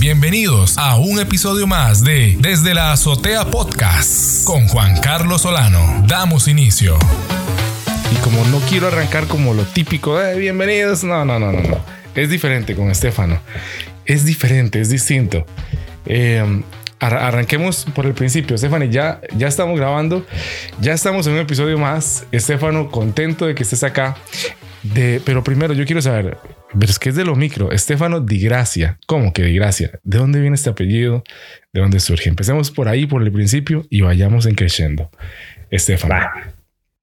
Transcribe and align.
Bienvenidos 0.00 0.78
a 0.78 0.96
un 0.96 1.20
episodio 1.20 1.66
más 1.66 2.02
de 2.02 2.34
Desde 2.40 2.72
la 2.72 2.92
Azotea 2.92 3.44
Podcast 3.44 4.44
con 4.44 4.66
Juan 4.66 4.98
Carlos 4.98 5.42
Solano. 5.42 6.02
Damos 6.06 6.48
inicio. 6.48 6.96
Y 8.10 8.14
como 8.24 8.42
no 8.46 8.60
quiero 8.60 8.86
arrancar 8.86 9.26
como 9.26 9.52
lo 9.52 9.64
típico 9.64 10.18
de 10.18 10.38
bienvenidos, 10.38 11.04
no, 11.04 11.26
no, 11.26 11.38
no, 11.38 11.52
no, 11.52 11.60
no. 11.60 11.76
Es 12.14 12.30
diferente 12.30 12.74
con 12.74 12.90
Estefano. 12.90 13.42
Es 14.06 14.24
diferente, 14.24 14.80
es 14.80 14.88
distinto. 14.88 15.44
Eh, 16.06 16.62
arranquemos 16.98 17.84
por 17.94 18.06
el 18.06 18.14
principio. 18.14 18.56
Estefano, 18.56 18.86
ya, 18.86 19.20
ya 19.36 19.48
estamos 19.48 19.78
grabando. 19.78 20.24
Ya 20.80 20.94
estamos 20.94 21.26
en 21.26 21.34
un 21.34 21.40
episodio 21.40 21.76
más. 21.76 22.24
Estefano, 22.32 22.90
contento 22.90 23.44
de 23.46 23.54
que 23.54 23.64
estés 23.64 23.84
acá. 23.84 24.16
De, 24.82 25.20
pero 25.26 25.44
primero 25.44 25.74
yo 25.74 25.84
quiero 25.84 26.00
saber, 26.00 26.38
pero 26.78 26.90
es 26.90 26.98
que 26.98 27.08
es 27.08 27.16
de 27.16 27.24
lo 27.24 27.36
micro, 27.36 27.72
Estefano 27.72 28.20
Di 28.20 28.40
Gracia. 28.40 28.98
¿Cómo 29.06 29.32
que 29.32 29.42
Di 29.42 29.56
Gracia? 29.56 29.98
¿De 30.02 30.18
dónde 30.18 30.40
viene 30.40 30.54
este 30.54 30.70
apellido? 30.70 31.24
¿De 31.72 31.80
dónde 31.80 32.00
surge? 32.00 32.28
Empecemos 32.28 32.70
por 32.70 32.88
ahí, 32.88 33.06
por 33.06 33.22
el 33.22 33.32
principio 33.32 33.86
y 33.90 34.02
vayamos 34.02 34.46
en 34.46 34.54
creciendo. 34.54 35.10
Estefano. 35.70 36.30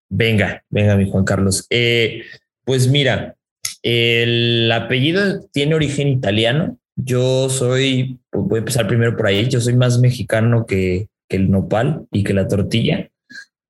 Venga, 0.10 0.64
venga, 0.70 0.96
mi 0.96 1.10
Juan 1.10 1.26
Carlos. 1.26 1.66
Eh, 1.70 2.24
pues 2.64 2.88
mira, 2.88 3.36
el 3.84 4.72
apellido 4.72 5.46
tiene 5.52 5.76
origen 5.76 6.08
italiano. 6.08 6.78
Yo 6.96 7.50
soy, 7.50 8.20
voy 8.32 8.58
a 8.58 8.60
empezar 8.60 8.88
primero 8.88 9.16
por 9.16 9.28
ahí, 9.28 9.48
yo 9.48 9.62
soy 9.62 9.76
más 9.76 10.00
mexicano 10.00 10.66
que, 10.66 11.08
que 11.30 11.38
el 11.38 11.52
nopal 11.52 12.08
y 12.12 12.24
que 12.24 12.34
la 12.34 12.48
tortilla, 12.48 13.10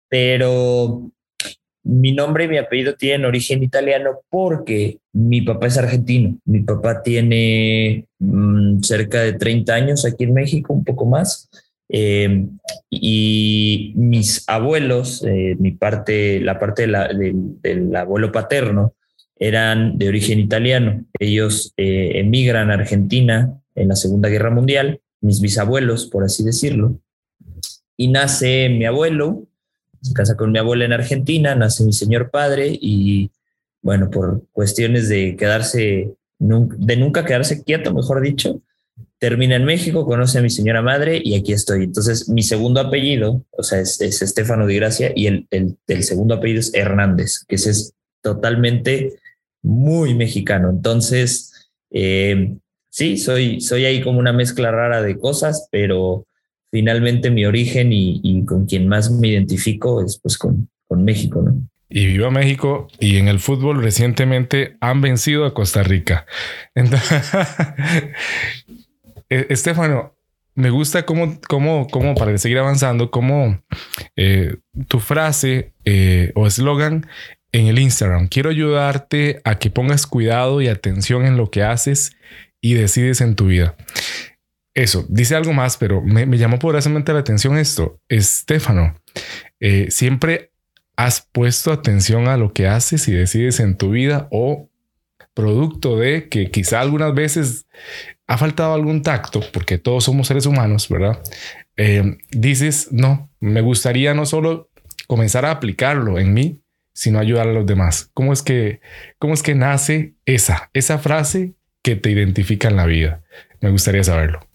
pero 0.10 1.12
mi 1.88 2.12
nombre 2.12 2.44
y 2.44 2.48
mi 2.50 2.58
apellido 2.58 2.96
tienen 2.96 3.26
origen 3.26 3.64
italiano 3.64 4.20
porque 4.30 5.00
mi 5.14 5.42
papá 5.42 5.68
es 5.68 5.78
argentino. 5.78 6.38
Mi 6.46 6.60
papá 6.62 7.02
tiene 7.02 8.06
mm, 8.20 8.82
cerca 8.82 9.22
de 9.22 9.34
30 9.34 9.74
años 9.74 10.06
aquí 10.06 10.26
en 10.26 10.34
México, 10.34 10.74
un 10.74 10.84
poco 10.84 11.06
más. 11.06 11.50
Eh, 11.90 12.46
y 12.90 13.94
mis 13.96 14.44
abuelos, 14.48 15.24
eh, 15.26 15.56
mi 15.60 15.72
parte, 15.72 16.42
la 16.42 16.60
parte 16.60 16.88
del 16.88 17.96
abuelo 17.96 18.32
paterno, 18.34 18.94
eran 19.40 19.98
de 19.98 20.10
origen 20.10 20.40
italiano. 20.40 21.06
Ellos 21.18 21.74
eh, 21.78 22.14
emigran 22.16 22.70
a 22.70 22.74
Argentina 22.74 23.62
en 23.76 23.88
la 23.88 23.96
Segunda 23.96 24.28
Guerra 24.28 24.50
Mundial, 24.50 25.00
mis 25.22 25.40
bisabuelos, 25.40 26.08
por 26.08 26.26
así 26.26 26.44
decirlo. 26.44 27.00
Y 27.96 28.10
nace 28.10 28.68
mi 28.70 28.86
abuelo, 28.86 29.48
se 30.02 30.14
casa 30.14 30.36
con 30.36 30.52
mi 30.52 30.60
abuela 30.60 30.86
en 30.86 30.94
Argentina, 30.94 31.56
nace 31.56 31.84
mi 31.84 31.94
señor 31.94 32.30
padre 32.30 32.78
y 32.80 33.32
bueno, 33.82 34.10
por 34.10 34.44
cuestiones 34.52 35.08
de 35.10 35.36
quedarse, 35.36 36.14
de 36.40 36.98
nunca 36.98 37.26
quedarse 37.26 37.64
quieto, 37.64 37.94
mejor 37.94 38.22
dicho, 38.22 38.62
termina 39.20 39.56
en 39.56 39.66
México, 39.66 40.06
conoce 40.06 40.40
a 40.40 40.42
mi 40.42 40.50
señora 40.50 40.82
madre 40.82 41.20
y 41.24 41.36
aquí 41.36 41.54
estoy. 41.54 41.84
Entonces, 41.84 42.30
mi 42.30 42.44
segundo 42.44 42.80
apellido, 42.80 43.44
o 43.52 43.64
sea, 43.64 43.80
es, 43.80 44.00
Estefano 44.02 44.68
de 44.68 44.76
Gracia 44.76 45.12
y 45.16 45.28
el, 45.28 45.48
el, 45.52 46.04
segundo 46.04 46.36
apellido 46.36 46.60
es 46.60 46.74
Hernández, 46.74 47.46
que 47.48 47.56
ese 47.56 47.72
es 47.72 47.94
totalmente 48.22 49.20
muy 49.64 50.14
mexicano. 50.14 50.70
Entonces, 50.70 51.70
eh, 51.90 52.56
sí, 52.90 53.18
soy, 53.18 53.62
soy 53.62 53.86
ahí 53.86 54.02
como 54.02 54.20
una 54.20 54.34
mezcla 54.34 54.72
rara 54.72 55.02
de 55.02 55.18
cosas, 55.18 55.68
pero 55.72 56.27
finalmente 56.72 57.30
mi 57.32 57.46
origen 57.46 57.90
y, 57.92 58.44
con 58.46 58.66
quien 58.66 58.88
más 58.88 59.12
me 59.12 59.30
identifico 59.30 60.04
es 60.04 60.20
pues 60.22 60.38
con, 60.38 60.70
con 60.88 61.04
México, 61.04 61.42
¿no? 61.42 61.68
y 61.90 62.06
viva 62.06 62.30
México 62.30 62.88
y 63.00 63.18
en 63.18 63.28
el 63.28 63.40
fútbol 63.40 63.82
recientemente 63.82 64.78
han 64.82 65.02
vencido 65.02 65.46
a 65.46 65.54
Costa 65.54 65.84
Rica. 65.84 66.26
Eh, 69.30 69.48
Estefano, 69.50 70.16
me 70.56 70.70
gusta 70.70 71.06
cómo, 71.06 71.38
cómo, 71.50 71.88
cómo, 71.92 72.16
para 72.16 72.38
seguir 72.38 72.60
avanzando, 72.60 73.12
cómo 73.12 73.62
eh, 74.16 74.56
tu 74.88 75.02
frase 75.02 75.74
eh, 75.84 76.32
o 76.34 76.48
eslogan 76.48 77.08
en 77.52 77.68
el 77.68 77.78
Instagram. 77.78 78.30
Quiero 78.30 78.50
ayudarte 78.50 79.42
a 79.44 79.60
que 79.60 79.70
pongas 79.70 80.08
cuidado 80.08 80.62
y 80.62 80.70
atención 80.70 81.26
en 81.26 81.36
lo 81.36 81.52
que 81.52 81.62
haces 81.62 82.16
y 82.62 82.76
decides 82.76 83.20
en 83.20 83.36
tu 83.36 83.48
vida. 83.48 83.76
Eso, 84.78 85.08
dice 85.10 85.36
algo 85.36 85.54
más, 85.54 85.76
pero 85.76 86.04
me, 86.04 86.38
llamó 86.38 86.60
poderosamente 86.60 87.12
la 87.12 87.20
atención 87.20 87.58
esto. 87.58 88.00
Estefano, 88.10 88.94
siempre 89.90 90.52
has 90.96 91.28
puesto 91.32 91.72
atención 91.72 92.28
a 92.28 92.38
lo 92.38 92.54
que 92.54 92.68
haces 92.68 93.08
y 93.08 93.12
decides 93.12 93.60
en 93.60 93.76
tu 93.76 93.90
vida 93.90 94.28
o 94.30 94.70
producto 95.34 95.98
de 95.98 96.30
que 96.30 96.52
quizá 96.52 96.80
algunas 96.80 97.16
veces 97.16 97.66
ha 98.28 98.38
faltado 98.38 98.76
algún 98.76 99.02
tacto, 99.02 99.42
porque 99.52 99.80
todos 99.80 100.04
somos 100.04 100.28
seres 100.28 100.46
humanos, 100.46 100.90
¿verdad? 100.90 101.24
Eh, 101.76 102.18
dices, 102.30 102.90
no, 102.92 103.32
me 103.40 103.62
gustaría 103.62 104.14
no 104.14 104.28
solo 104.28 104.70
comenzar 105.08 105.44
a 105.46 105.52
aplicarlo 105.52 106.20
en 106.20 106.36
mí, 106.36 106.62
sino 106.94 107.18
ayudar 107.18 107.48
a 107.48 107.54
los 107.54 107.66
demás. 107.66 108.12
¿Cómo 108.14 108.32
es 108.32 108.44
que, 108.44 108.80
cómo 109.18 109.34
es 109.34 109.42
que 109.42 109.56
nace 109.56 110.14
esa, 110.26 110.70
esa 110.74 111.00
frase 111.00 111.56
que 111.82 111.96
te 111.96 112.12
identifica 112.12 112.68
en 112.68 112.76
la 112.76 112.86
vida? 112.86 113.24
Me 113.60 113.72
gustaría 113.72 114.04
saberlo. 114.04 114.47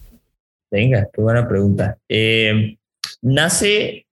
Venga, 0.72 1.06
qué 1.12 1.21
buena 1.21 1.47
pregunta. 1.47 1.99
Eh, 2.09 2.78
nace, 3.21 4.06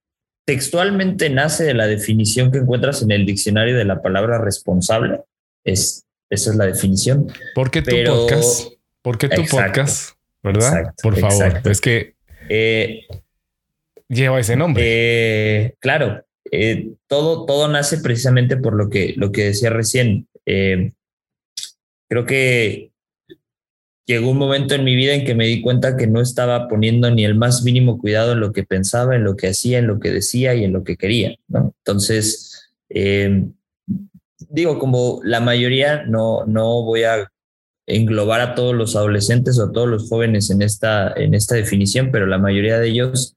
textualmente 0.45 1.31
nace 1.31 1.63
de 1.63 1.73
la 1.73 1.87
definición 1.87 2.51
que 2.51 2.59
encuentras 2.59 3.01
en 3.01 3.09
el 3.09 3.25
diccionario 3.25 3.75
de 3.75 3.83
la 3.83 4.03
palabra 4.03 4.37
responsable. 4.37 5.21
Es, 5.63 6.05
esa 6.29 6.51
es 6.51 6.55
la 6.55 6.67
definición. 6.67 7.33
¿Por 7.55 7.71
qué 7.71 7.81
tu 7.81 7.95
podcast? 8.05 8.73
¿Por 9.01 9.17
qué 9.17 9.27
tu 9.27 9.43
podcast? 9.47 10.15
¿Verdad? 10.43 10.93
Por 11.01 11.17
favor. 11.17 11.61
Es 11.67 11.81
que 11.81 12.13
eh, 12.47 13.07
lleva 14.07 14.39
ese 14.39 14.55
nombre. 14.55 14.83
Eh, 14.85 15.75
claro, 15.79 16.23
eh, 16.51 16.91
todo, 17.07 17.47
todo 17.47 17.69
nace 17.69 17.97
precisamente 17.97 18.55
por 18.55 18.75
lo 18.75 18.87
que, 18.87 19.15
lo 19.17 19.31
que 19.31 19.45
decía 19.45 19.71
recién. 19.71 20.27
creo 20.45 22.25
que 22.27 22.90
llegó 24.11 24.31
un 24.31 24.37
momento 24.37 24.75
en 24.75 24.83
mi 24.83 24.95
vida 24.95 25.13
en 25.13 25.25
que 25.25 25.35
me 25.35 25.47
di 25.47 25.61
cuenta 25.61 25.97
que 25.97 26.07
no 26.07 26.21
estaba 26.21 26.67
poniendo 26.67 27.09
ni 27.11 27.25
el 27.25 27.35
más 27.35 27.63
mínimo 27.63 27.97
cuidado 27.97 28.33
en 28.33 28.39
lo 28.39 28.51
que 28.51 28.63
pensaba, 28.63 29.15
en 29.15 29.23
lo 29.23 29.35
que 29.35 29.47
hacía, 29.47 29.79
en 29.79 29.87
lo 29.87 29.99
que 29.99 30.11
decía 30.11 30.53
y 30.53 30.63
en 30.63 30.73
lo 30.73 30.83
que 30.83 30.97
quería. 30.97 31.35
Entonces, 31.49 32.71
digo, 34.49 34.79
como 34.79 35.21
la 35.23 35.39
mayoría, 35.39 36.03
no, 36.03 36.45
no 36.45 36.83
voy 36.83 37.03
a 37.03 37.31
englobar 37.87 38.41
a 38.41 38.55
todos 38.55 38.75
los 38.75 38.95
adolescentes 38.95 39.57
o 39.57 39.65
a 39.65 39.71
todos 39.71 39.87
los 39.87 40.09
jóvenes 40.09 40.49
en 40.49 40.61
esta, 40.61 41.13
en 41.15 41.33
esta 41.33 41.55
definición, 41.55 42.09
pero 42.11 42.25
la 42.25 42.37
mayoría 42.37 42.79
de 42.79 42.89
ellos 42.89 43.35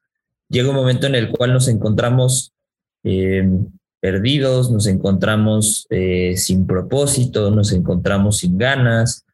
llega 0.49 0.71
un 0.71 0.77
momento 0.77 1.07
en 1.07 1.15
el 1.15 1.31
cual 1.31 1.53
nos 1.53 1.69
encontramos 1.69 2.53
em, 3.03 3.67
perdidos, 4.01 4.71
nos 4.71 4.87
encontramos 4.87 5.87
eh, 5.91 6.37
sin 6.37 6.67
propósito, 6.67 7.51
nos 7.51 7.73
encontramos 7.73 8.39
sin 8.39 8.59
ganas 8.59 9.25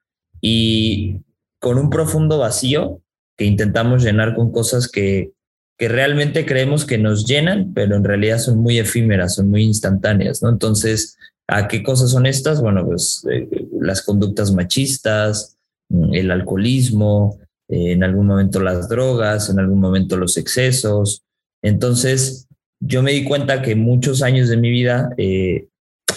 y 0.41 1.21
con 1.61 1.79
un 1.79 1.91
profundo 1.91 2.39
vacío 2.39 3.01
que 3.37 3.45
intentamos 3.45 4.03
llenar 4.03 4.35
con 4.35 4.53
cosas 4.53 4.89
que, 4.89 5.33
que 5.79 5.89
realmente 5.89 6.45
creemos 6.45 6.85
que 6.85 6.99
nos 6.99 7.27
llenan, 7.27 7.73
pero 7.75 7.97
en 7.97 8.05
realidad 8.05 8.39
son 8.39 8.59
muy 8.59 8.79
efímeras, 8.79 9.37
son 9.37 9.49
muy 9.49 9.63
instantáneas, 9.63 10.43
¿no? 10.43 10.49
Entonces, 10.49 11.17
¿A 11.53 11.67
qué 11.67 11.83
cosas 11.83 12.11
son 12.11 12.27
estas? 12.27 12.63
Bueno, 12.63 12.87
pues 12.87 13.27
eh, 13.29 13.49
las 13.81 14.03
conductas 14.03 14.53
machistas, 14.53 15.57
mm, 15.89 16.15
el 16.15 16.31
alcoholismo, 16.31 17.41
eh, 17.69 17.93
en 17.93 18.05
algún 18.05 18.29
momento 18.29 18.61
las 18.61 18.89
drogas, 18.89 19.51
en 19.51 19.59
algún 19.59 19.81
momento 19.81 20.17
los 20.17 20.37
excesos. 20.37 21.25
Entonces, 21.61 22.47
yo 22.81 23.03
me 23.03 23.13
di 23.13 23.25
cuenta 23.25 23.63
que 23.63 23.75
muchos 23.75 24.23
años 24.23 24.49
de 24.49 24.59
mi 24.59 24.71
vida 24.71 25.11
eh, 25.17 25.67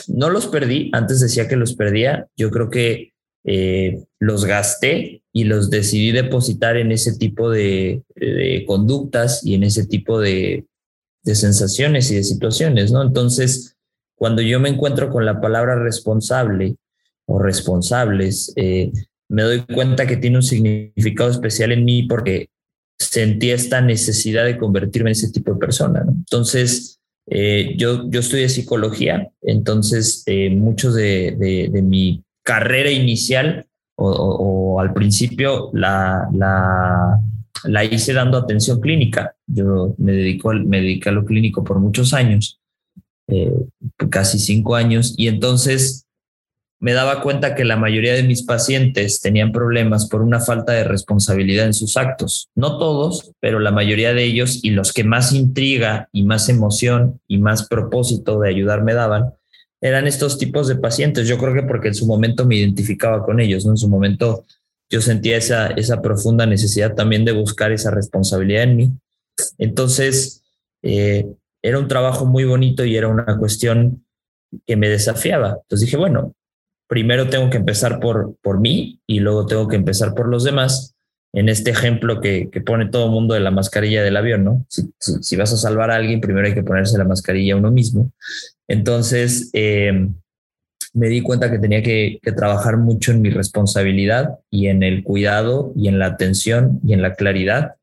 no 0.08 0.30
los 0.30 0.46
perdí, 0.46 0.92
antes 0.94 1.20
decía 1.20 1.48
que 1.48 1.56
los 1.56 1.74
perdía, 1.74 2.28
yo 2.38 2.52
creo 2.52 2.70
que 2.70 3.13
los 3.46 4.46
gasté 4.46 5.24
y 5.34 5.44
los 5.46 5.70
decidí 5.70 6.12
depositar 6.12 6.78
en 6.78 6.92
ese 6.92 7.18
tipo 7.18 7.50
de, 7.50 8.04
conductas 8.66 9.46
y 9.46 9.56
en 9.56 9.64
ese 9.64 9.86
tipo 9.86 10.20
de, 10.20 10.66
sensaciones 11.26 12.12
y 12.12 12.16
de 12.16 12.24
situaciones, 12.24 12.92
¿no? 12.92 13.02
Entonces, 13.02 13.76
cuando 14.16 14.42
yo 14.42 14.60
me 14.60 14.70
encuentro 14.70 15.10
con 15.10 15.26
la 15.26 15.42
palabra 15.42 15.76
responsable 15.76 16.76
o 17.26 17.40
responsables, 17.40 18.54
eh, 18.56 18.92
me 19.30 19.42
doy 19.42 19.62
cuenta 19.66 20.06
que 20.06 20.18
tiene 20.18 20.38
un 20.38 20.44
significado 20.44 21.32
especial 21.32 21.72
en 21.72 21.86
mí 21.86 22.04
porque 22.04 22.50
sentí 23.00 23.52
esta 23.52 23.82
necesidad 23.82 24.46
de 24.46 24.58
convertirme 24.58 25.10
en 25.10 25.14
ese 25.14 25.32
tipo 25.32 25.54
de 25.54 25.60
persona. 25.60 26.04
Entonces, 26.08 27.00
eh, 27.28 27.76
yo, 27.78 28.10
yo 28.10 28.20
estudié 28.20 28.50
psicología, 28.50 29.32
entonces 29.42 30.24
eh, 30.26 30.50
mucho 30.50 30.92
de, 30.92 31.70
de, 31.72 31.82
mi 31.82 32.22
carrera 32.44 32.92
inicial 32.92 33.66
o, 33.96 34.80
al 34.80 34.94
principio 34.94 35.70
la, 35.74 36.28
la, 36.34 37.20
la, 37.64 37.86
hice 37.86 38.14
dando 38.14 38.38
atención 38.38 38.82
clínica. 38.82 39.36
Yo 39.48 39.96
me, 39.98 40.12
dedico, 40.12 40.52
me 40.54 40.82
dediqué 40.82 41.10
a 41.10 41.14
lo 41.14 41.26
clínico 41.26 41.64
por 41.64 41.80
muchos 41.80 42.14
años 42.14 42.60
eh, 43.28 43.54
casi 44.10 44.38
cinco 44.38 44.76
años, 44.76 45.16
y 45.18 45.28
entonces 45.28 46.06
me 46.80 46.92
daba 46.92 47.22
cuenta 47.22 47.56
que 47.56 47.64
la 47.64 47.78
mayoría 47.78 48.14
de 48.14 48.24
mis 48.24 48.44
pacientes 48.44 49.22
tenían 49.22 49.54
problemas 49.54 50.10
por 50.10 50.22
una 50.22 50.42
falta 50.42 50.74
de 50.74 50.84
responsabilidad 50.84 51.66
en 51.66 51.74
sus 51.74 51.96
actos. 51.96 52.50
No 52.56 52.78
todos, 52.78 53.32
pero 53.40 53.60
la 53.60 53.72
mayoría 53.72 54.14
de 54.14 54.26
ellos 54.26 54.60
y 54.64 54.72
los 54.72 54.92
que 54.92 55.06
más 55.06 55.32
intriga 55.32 56.10
y 56.12 56.24
más 56.24 56.50
emoción 56.50 57.22
y 57.26 57.38
más 57.38 57.70
propósito 57.70 58.38
de 58.42 58.50
ayudar 58.50 58.84
me 58.84 58.94
daban 58.94 59.34
eran 59.84 60.08
estos 60.08 60.38
tipos 60.38 60.70
de 60.70 60.78
pacientes. 60.78 61.28
Yo 61.28 61.38
creo 61.38 61.54
que 61.54 61.64
porque 61.64 61.90
en 61.90 61.94
su 61.94 62.08
momento 62.08 62.46
me 62.46 62.56
identificaba 62.56 63.26
con 63.26 63.42
ellos, 63.42 63.66
¿no? 63.66 63.72
En 63.72 63.78
su 63.78 63.90
momento 63.90 64.46
yo 64.90 65.02
sentía 65.02 65.36
esa, 65.36 65.68
esa 65.68 66.02
profunda 66.02 66.46
necesidad 66.46 66.96
también 66.96 67.26
de 67.26 67.34
buscar 67.34 67.74
esa 67.74 67.92
responsabilidad 67.92 68.64
en 68.64 68.78
mí. 68.78 68.92
Entonces, 69.58 70.42
eh, 70.84 71.26
era 71.62 71.80
un 71.80 71.90
trabajo 71.90 72.26
muy 72.26 72.46
bonito 72.46 72.86
y 72.86 72.96
era 72.96 73.10
una 73.10 73.38
cuestión 73.38 74.06
que 74.66 74.78
me 74.78 74.88
desafiaba. 74.88 75.58
Entonces 75.64 75.88
dije, 75.88 75.98
bueno, 75.98 76.34
primero 76.88 77.28
tengo 77.30 77.50
que 77.50 77.58
empezar 77.58 78.00
por, 78.00 78.38
por 78.42 78.62
mí 78.62 79.02
y 79.06 79.20
luego 79.20 79.46
tengo 79.48 79.68
que 79.68 79.76
empezar 79.76 80.14
por 80.14 80.30
los 80.30 80.46
demás. 80.46 80.96
En 81.34 81.50
este 81.50 81.72
ejemplo 81.72 82.22
que, 82.22 82.50
pone 82.66 82.88
todo 82.88 83.06
el 83.06 83.12
mundo 83.12 83.34
de 83.34 83.40
la 83.40 83.52
mascarilla 83.52 84.04
del 84.04 84.18
avión, 84.18 84.44
¿no? 84.44 84.66
Si, 84.70 85.36
vas 85.36 85.52
a 85.52 85.58
salvar 85.58 85.92
a 85.92 85.96
alguien, 85.96 86.22
primero 86.22 86.48
hay 86.48 86.54
que 86.54 86.64
ponerse 86.64 86.98
la 86.98 87.06
mascarilla 87.06 87.56
uno 87.56 87.72
mismo. 87.72 88.12
Entonces, 88.68 89.50
em, 89.54 90.14
me 90.94 91.10
di 91.10 91.22
cuenta 91.22 91.50
que 91.50 91.58
tenía 91.58 91.82
que, 91.82 92.20
trabajar 92.36 92.78
mucho 92.78 93.12
en 93.12 93.22
mi 93.22 93.32
responsabilidad 93.32 94.40
y 94.52 94.68
en 94.68 94.84
el 94.84 95.04
cuidado 95.04 95.74
y 95.76 95.88
en 95.88 95.98
la 95.98 96.06
atención 96.06 96.80
y 96.86 96.94
en 96.94 97.02
la 97.02 97.16
claridad 97.16 97.76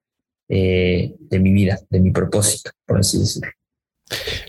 eh, 0.48 1.14
de 1.18 1.38
mi 1.40 1.52
vida, 1.52 1.78
de 1.90 2.00
mi 2.00 2.12
propósito, 2.12 2.70
por 2.86 3.00
así 3.00 3.18
decirlo. 3.18 3.50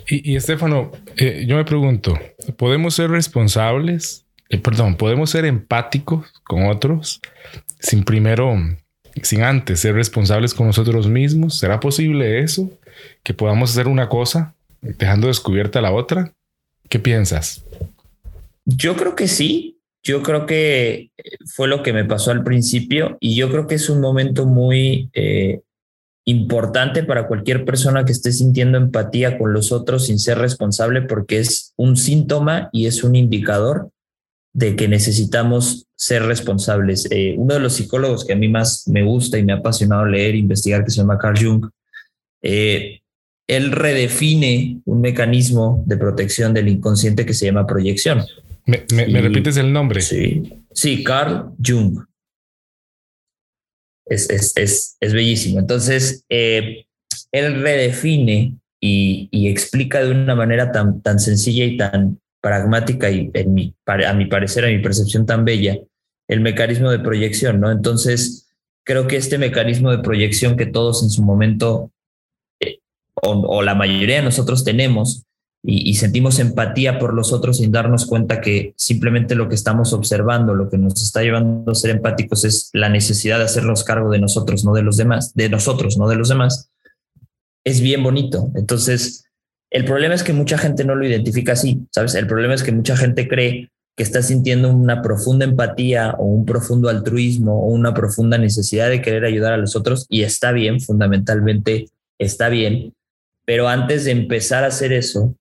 Y, 0.07 0.36
Estefano, 0.36 0.92
eh, 1.18 1.45
yo 1.48 1.56
me 1.56 1.65
pregunto, 1.65 2.18
¿podemos 2.57 2.95
ser 2.95 3.12
responsables 3.12 4.25
eh, 4.51 4.57
perdón, 4.57 4.98
podemos 4.98 5.30
ser 5.30 5.45
empáticos 5.45 6.27
con 6.44 6.65
otros 6.65 7.21
sin 7.80 8.03
primero, 8.03 8.53
sin 9.21 9.43
antes 9.43 9.79
ser 9.79 9.95
responsables 9.95 10.53
con 10.53 10.67
nosotros 10.67 11.07
mismos. 11.07 11.57
¿Será 11.57 11.79
posible 11.79 12.39
eso? 12.39 12.69
Que 13.23 13.33
podamos 13.33 13.71
hacer 13.71 13.87
una 13.87 14.09
cosa 14.09 14.53
dejando 14.81 15.27
descubierta 15.27 15.81
la 15.81 15.91
otra. 15.91 16.33
¿Qué 16.89 16.99
piensas? 16.99 17.63
Yo 18.65 18.95
creo 18.95 19.15
que 19.15 19.27
sí. 19.27 19.77
Yo 20.03 20.23
creo 20.23 20.47
que 20.47 21.11
fue 21.45 21.67
lo 21.67 21.83
que 21.83 21.93
me 21.93 22.05
pasó 22.05 22.31
al 22.31 22.43
principio 22.43 23.17
y 23.19 23.35
yo 23.35 23.51
creo 23.51 23.67
que 23.67 23.75
es 23.75 23.87
un 23.87 24.01
momento 24.01 24.47
muy 24.47 25.11
eh, 25.13 25.61
importante 26.25 27.03
para 27.03 27.27
cualquier 27.27 27.65
persona 27.65 28.03
que 28.03 28.11
esté 28.11 28.31
sintiendo 28.31 28.79
empatía 28.79 29.37
con 29.37 29.53
los 29.53 29.71
otros 29.71 30.07
sin 30.07 30.17
ser 30.17 30.39
responsable 30.39 31.03
porque 31.03 31.37
es 31.37 31.73
un 31.77 31.97
síntoma 31.97 32.69
y 32.71 32.87
es 32.87 33.03
un 33.03 33.15
indicador 33.15 33.91
de 34.53 34.75
que 34.75 34.88
necesitamos 34.88 35.88
ser 35.95 36.24
responsables. 36.24 37.07
Eh, 37.12 37.36
uno 37.38 37.53
de 37.53 37.59
los 37.59 37.74
psicólogos 37.74 38.25
que 38.25 38.33
a 38.33 38.36
mí 38.36 38.48
más 38.48 38.88
me 38.88 39.03
gusta 39.03 39.38
y 39.38 39.44
me 39.44 39.53
ha 39.53 39.57
apasionado 39.57 40.06
leer 40.06 40.36
e 40.36 40.39
investigar, 40.39 40.83
que 40.83 40.92
se 40.92 40.98
llama 40.98 41.18
Carl 41.18 41.38
Jung, 41.38 41.69
eh, 42.42 43.01
él 43.48 43.71
redefine 43.71 44.81
un 44.86 45.01
mecanismo 45.01 45.83
de 45.86 45.98
protección 45.98 46.53
del 46.53 46.69
inconsciente 46.69 47.25
que 47.25 47.33
se 47.33 47.45
llama 47.45 47.68
proyección. 47.68 48.24
¿Me, 48.65 49.21
repites 49.21 49.57
el 49.57 49.74
nombre? 49.74 50.01
Sí, 50.01 50.63
sí 50.71 51.03
Carl 51.03 51.51
Jung. 51.63 52.06
Es, 54.06 54.56
es, 54.56 54.98
bellísimo. 55.00 55.59
Entonces, 55.59 56.25
eh, 56.30 56.86
él 57.31 57.62
redefine 57.62 58.56
y, 58.80 59.30
y, 59.31 59.48
explica 59.48 60.03
de 60.03 60.12
una 60.12 60.36
manera 60.36 60.71
tan, 60.71 61.01
tan 61.01 61.19
sencilla 61.19 61.65
y 61.65 61.77
tan, 61.77 62.20
pragmática 62.41 63.09
y 63.09 63.29
en 63.33 63.53
mi, 63.53 63.75
a 63.85 64.13
mi 64.13 64.25
parecer, 64.25 64.65
a 64.65 64.69
mi 64.69 64.79
percepción 64.79 65.25
tan 65.25 65.45
bella, 65.45 65.77
el 66.27 66.41
mecanismo 66.41 66.89
de 66.89 66.99
proyección, 66.99 67.59
¿no? 67.59 67.71
Entonces, 67.71 68.49
creo 68.83 69.07
que 69.07 69.17
este 69.17 69.38
mecanismo 69.38 69.91
de 69.91 69.99
proyección 69.99 70.57
que 70.57 70.65
todos 70.65 71.03
en 71.03 71.09
su 71.09 71.23
momento, 71.23 71.91
eh, 72.59 72.79
o, 73.21 73.61
la 73.61 73.75
mayoría 73.75 74.17
de 74.17 74.23
nosotros 74.23 74.63
tenemos, 74.63 75.25
y, 75.63 75.93
sentimos 75.93 76.39
empatía 76.39 76.97
por 76.97 77.13
los 77.13 77.31
otros 77.31 77.57
sin 77.57 77.71
darnos 77.71 78.07
cuenta 78.07 78.41
que 78.41 78.73
simplemente 78.77 79.35
lo 79.35 79.47
que 79.47 79.53
estamos 79.53 79.93
observando, 79.93 80.55
lo 80.55 80.69
que 80.69 80.79
nos 80.79 80.99
está 81.03 81.21
llevando 81.21 81.71
a 81.71 81.75
ser 81.75 81.91
empáticos 81.91 82.45
es 82.45 82.71
la 82.73 82.89
necesidad 82.89 83.38
de 83.38 83.43
hacernos 83.43 83.83
cargo 83.83 84.09
de 84.09 84.17
nosotros, 84.17 84.65
no 84.65 84.73
de 84.73 84.81
los 84.81 84.97
demás, 84.97 85.35
de 85.35 85.49
nosotros, 85.49 85.99
no 85.99 86.07
de 86.07 86.15
los 86.15 86.29
demás, 86.29 86.71
es 87.63 87.79
bien 87.81 88.01
bonito. 88.01 88.49
Entonces, 88.55 89.25
el 89.71 89.85
problema 89.85 90.13
es 90.13 90.23
que 90.23 90.33
mucha 90.33 90.57
gente 90.57 90.83
no 90.83 90.95
lo 90.95 91.07
identifica 91.07 91.53
así, 91.53 91.88
¿sabes? 91.91 92.13
El 92.15 92.27
problema 92.27 92.53
es 92.53 92.62
que 92.62 92.73
mucha 92.73 92.97
gente 92.97 93.27
cree 93.27 93.71
que 93.95 94.03
está 94.03 94.21
sintiendo 94.21 94.69
una 94.69 95.01
profunda 95.01 95.45
empatía 95.45 96.12
o 96.18 96.25
un 96.25 96.45
profundo 96.45 96.89
altruismo 96.89 97.65
o 97.65 97.68
una 97.68 97.94
profunda 97.94 98.38
necesidad 98.38 98.89
de 98.89 99.01
querer 99.01 99.23
ayudar 99.23 99.53
a 99.53 99.57
los 99.57 99.75
otros 99.77 100.06
y 100.09 100.23
está 100.23 100.51
bien, 100.51 100.81
fundamentalmente 100.81 101.88
está 102.19 102.50
bien, 102.50 102.94
pero 103.45 103.69
antes 103.69 104.03
de 104.06 104.12
empezar 104.12 104.65
a 104.65 104.68
hacer 104.68 104.91
eso, 104.91 105.35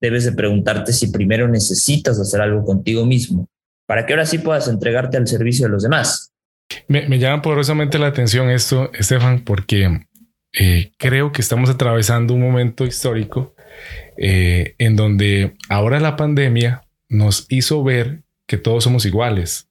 debes 0.00 0.24
de 0.24 0.32
preguntarte 0.32 0.92
si 0.92 1.10
primero 1.10 1.46
necesitas 1.46 2.18
hacer 2.18 2.40
algo 2.40 2.64
contigo 2.64 3.04
mismo, 3.04 3.48
para 3.86 4.06
que 4.06 4.14
ahora 4.14 4.26
sí 4.26 4.38
puedas 4.38 4.68
entregarte 4.68 5.18
al 5.18 5.26
servicio 5.26 5.66
de 5.66 5.72
los 5.72 5.82
demás. 5.82 6.32
Me, 6.86 7.18
llama 7.18 7.42
poderosamente 7.42 7.98
la 7.98 8.08
atención 8.08 8.50
esto, 8.50 8.90
Estefan, 8.92 9.44
porque 9.44 10.06
eh, 10.52 10.92
creo 10.98 11.32
que 11.32 11.42
estamos 11.42 11.70
atravesando 11.70 12.34
un 12.34 12.40
momento 12.40 12.84
histórico 12.84 13.54
eh, 14.16 14.74
en 14.78 14.96
donde 14.96 15.54
ahora 15.68 16.00
la 16.00 16.16
pandemia 16.16 16.82
nos 17.08 17.46
hizo 17.48 17.82
ver 17.82 18.22
que 18.46 18.56
todos 18.56 18.84
somos 18.84 19.06
iguales, 19.06 19.68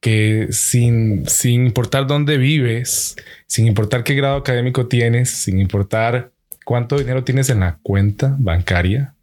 que 0.00 0.48
sin, 0.50 1.26
sin 1.26 1.66
importar 1.66 2.06
dónde 2.06 2.36
vives, 2.36 3.16
sin 3.46 3.66
importar 3.66 4.04
qué 4.04 4.14
grado 4.14 4.36
académico 4.36 4.86
tienes, 4.86 5.30
sin 5.30 5.60
importar 5.60 6.32
cuánto 6.64 6.98
dinero 6.98 7.24
tienes 7.24 7.50
en 7.50 7.60
la 7.60 7.78
cuenta 7.82 8.36
bancaria, 8.38 9.14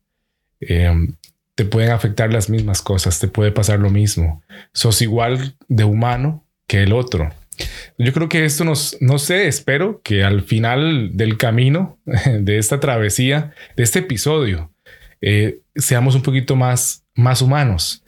em, 0.60 1.16
te 1.56 1.66
pueden 1.66 1.92
afectar 1.92 2.32
las 2.32 2.50
mismas 2.50 2.82
cosas, 2.82 3.20
te 3.20 3.28
puede 3.28 3.52
pasar 3.52 3.80
lo 3.80 3.90
mismo. 3.90 4.42
Sos 4.74 5.02
igual 5.02 5.56
de 5.68 5.84
humano 5.84 6.46
que 6.68 6.84
el 6.84 6.94
otro. 6.94 7.30
Yo 7.98 8.14
creo 8.14 8.30
que 8.30 8.46
esto 8.46 8.64
nos, 8.64 8.98
no 9.00 9.20
sé, 9.20 9.48
espero 9.48 10.02
que 10.04 10.24
al 10.24 10.42
final 10.42 11.12
del 11.14 11.38
camino 11.38 12.00
de 12.40 12.58
esta 12.58 12.80
travesía, 12.80 13.54
de 13.76 13.84
este 13.84 14.00
episodio, 14.00 14.72
eh, 15.22 15.60
seamos 15.76 16.16
un 16.16 16.24
poquito 16.24 16.56
más, 16.56 17.06
más 17.16 17.42
humanos. 17.42 18.04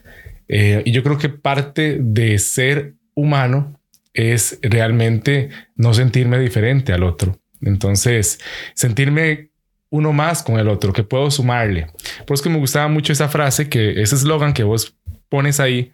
Eh, 0.47 0.81
y 0.85 0.91
yo 0.91 1.03
creo 1.03 1.17
que 1.17 1.29
parte 1.29 1.97
de 1.99 2.37
ser 2.39 2.95
humano 3.15 3.79
es 4.13 4.59
realmente 4.61 5.49
no 5.75 5.93
sentirme 5.93 6.39
diferente 6.39 6.93
al 6.93 7.03
otro. 7.03 7.39
Entonces, 7.61 8.39
sentirme 8.75 9.51
uno 9.89 10.11
más 10.11 10.41
con 10.41 10.59
el 10.59 10.67
otro, 10.67 10.91
que 10.91 11.03
puedo 11.03 11.29
sumarle. 11.29 11.87
Por 12.25 12.33
eso 12.33 12.43
que 12.43 12.49
me 12.49 12.57
gustaba 12.57 12.87
mucho 12.87 13.13
esa 13.13 13.29
frase, 13.29 13.69
que 13.69 14.01
ese 14.01 14.15
eslogan 14.15 14.53
que 14.53 14.63
vos 14.63 14.97
pones 15.29 15.59
ahí, 15.59 15.91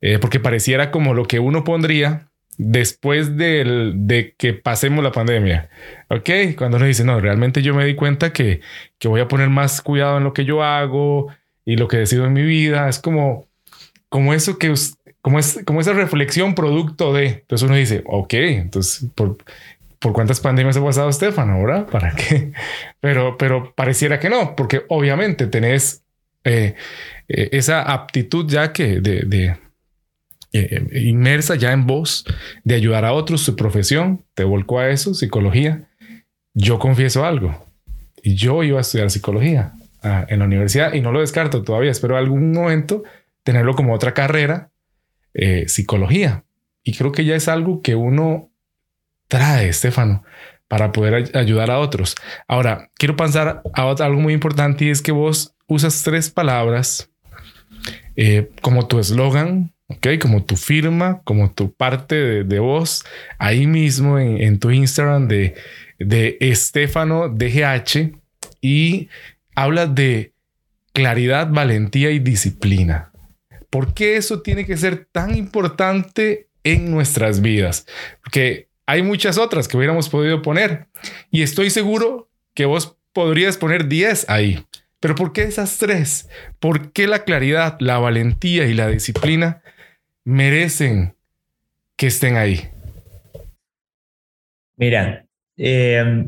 eh, 0.00 0.18
porque 0.18 0.40
pareciera 0.40 0.90
como 0.90 1.12
lo 1.14 1.26
que 1.26 1.38
uno 1.38 1.62
pondría 1.62 2.31
después 2.58 3.36
de 3.36 4.34
que 4.36 4.52
pasemos 4.52 5.02
la 5.02 5.12
pandemia. 5.12 5.70
Ok, 6.08 6.30
cuando 6.56 6.76
uno 6.76 6.86
dice, 6.86 7.04
no, 7.04 7.20
realmente 7.20 7.62
yo 7.62 7.74
me 7.74 7.84
di 7.84 7.94
cuenta 7.94 8.32
que, 8.32 8.60
que 8.98 9.08
voy 9.08 9.20
a 9.20 9.28
poner 9.28 9.48
más 9.48 9.80
cuidado 9.80 10.18
en 10.18 10.24
lo 10.24 10.32
que 10.32 10.44
yo 10.44 10.62
hago 10.62 11.28
y 11.64 11.76
lo 11.76 11.88
que 11.88 11.98
decido 11.98 12.26
en 12.26 12.32
mi 12.32 12.42
vida. 12.42 12.88
Es 12.88 12.98
como, 12.98 13.46
como 14.08 14.34
eso 14.34 14.58
que, 14.58 14.72
como, 15.22 15.38
es, 15.38 15.60
como 15.64 15.80
esa 15.80 15.92
reflexión 15.92 16.54
producto 16.54 17.12
de. 17.12 17.26
Entonces 17.26 17.66
uno 17.66 17.76
dice, 17.76 18.02
ok, 18.06 18.34
entonces, 18.34 19.08
¿por, 19.14 19.38
por 19.98 20.12
cuántas 20.12 20.40
pandemias 20.40 20.76
ha 20.76 20.84
pasado 20.84 21.08
Estefan 21.08 21.50
ahora? 21.50 21.86
¿Para 21.86 22.14
qué? 22.14 22.52
Pero, 23.00 23.36
pero 23.36 23.74
pareciera 23.74 24.20
que 24.20 24.30
no, 24.30 24.54
porque 24.54 24.84
obviamente 24.88 25.48
tenés 25.48 26.04
eh, 26.44 26.76
eh, 27.26 27.48
esa 27.50 27.82
aptitud 27.82 28.48
ya 28.48 28.72
que 28.72 29.00
de 29.00 29.56
eh, 30.52 30.86
inmersa 30.92 31.54
ya 31.54 31.72
en 31.72 31.86
vos 31.86 32.24
de 32.64 32.74
ayudar 32.74 33.04
a 33.04 33.12
otros, 33.12 33.40
su 33.40 33.56
profesión, 33.56 34.24
te 34.34 34.44
volcó 34.44 34.80
a 34.80 34.90
eso, 34.90 35.14
psicología. 35.14 35.88
Yo 36.54 36.78
confieso 36.78 37.24
algo, 37.24 37.66
yo 38.22 38.62
iba 38.62 38.78
a 38.78 38.82
estudiar 38.82 39.10
psicología 39.10 39.72
ah, 40.02 40.26
en 40.28 40.40
la 40.40 40.44
universidad 40.44 40.92
y 40.92 41.00
no 41.00 41.12
lo 41.12 41.20
descarto 41.20 41.62
todavía, 41.62 41.90
espero 41.90 42.16
algún 42.16 42.52
momento 42.52 43.02
tenerlo 43.42 43.74
como 43.74 43.94
otra 43.94 44.14
carrera, 44.14 44.70
eh, 45.34 45.64
psicología. 45.68 46.44
Y 46.84 46.94
creo 46.94 47.12
que 47.12 47.24
ya 47.24 47.36
es 47.36 47.48
algo 47.48 47.80
que 47.80 47.94
uno 47.94 48.50
trae, 49.28 49.68
Estefano, 49.68 50.24
para 50.68 50.92
poder 50.92 51.36
ayudar 51.36 51.70
a 51.70 51.78
otros. 51.78 52.14
Ahora, 52.46 52.90
quiero 52.94 53.16
pasar 53.16 53.62
a 53.74 53.90
algo 53.90 54.20
muy 54.20 54.34
importante 54.34 54.84
y 54.84 54.90
es 54.90 55.00
que 55.00 55.12
vos 55.12 55.54
usas 55.66 56.02
tres 56.02 56.30
palabras 56.30 57.10
eh, 58.16 58.50
como 58.60 58.86
tu 58.86 58.98
eslogan 58.98 59.72
¿ok? 59.96 60.18
Como 60.20 60.44
tu 60.44 60.56
firma, 60.56 61.20
como 61.24 61.52
tu 61.52 61.72
parte 61.72 62.44
de, 62.44 62.58
voz, 62.58 63.04
ahí 63.38 63.66
mismo 63.66 64.18
en, 64.18 64.58
tu 64.58 64.70
Instagram 64.70 65.28
de, 65.28 65.54
de 65.98 66.36
Estefano 66.40 67.28
DGH 67.28 68.12
y 68.60 69.08
hablas 69.54 69.94
de 69.94 70.32
claridad, 70.92 71.48
valentía 71.50 72.10
y 72.10 72.18
disciplina. 72.18 73.10
¿Por 73.70 73.94
qué 73.94 74.16
eso 74.16 74.42
tiene 74.42 74.66
que 74.66 74.76
ser 74.76 75.06
tan 75.10 75.34
importante 75.34 76.48
en 76.64 76.90
nuestras 76.90 77.40
vidas? 77.40 77.86
Porque 78.22 78.68
hay 78.86 79.02
muchas 79.02 79.38
otras 79.38 79.68
que 79.68 79.76
hubiéramos 79.76 80.08
podido 80.08 80.42
poner 80.42 80.88
y 81.30 81.42
estoy 81.42 81.70
seguro 81.70 82.28
que 82.54 82.66
vos 82.66 82.96
podrías 83.12 83.56
poner 83.56 83.88
10 83.88 84.28
ahí. 84.28 84.64
Pero 85.00 85.14
¿por 85.14 85.32
qué 85.32 85.42
esas 85.42 85.78
tres? 85.78 86.28
¿Por 86.60 86.92
qué 86.92 87.06
la 87.06 87.24
claridad, 87.24 87.76
la 87.80 87.98
valentía 87.98 88.66
y 88.66 88.74
la 88.74 88.88
disciplina 88.88 89.62
merecen 90.24 91.14
que 91.96 92.06
estén 92.06 92.36
ahí? 92.36 92.68
Mira, 94.76 95.26
eh, 95.56 96.24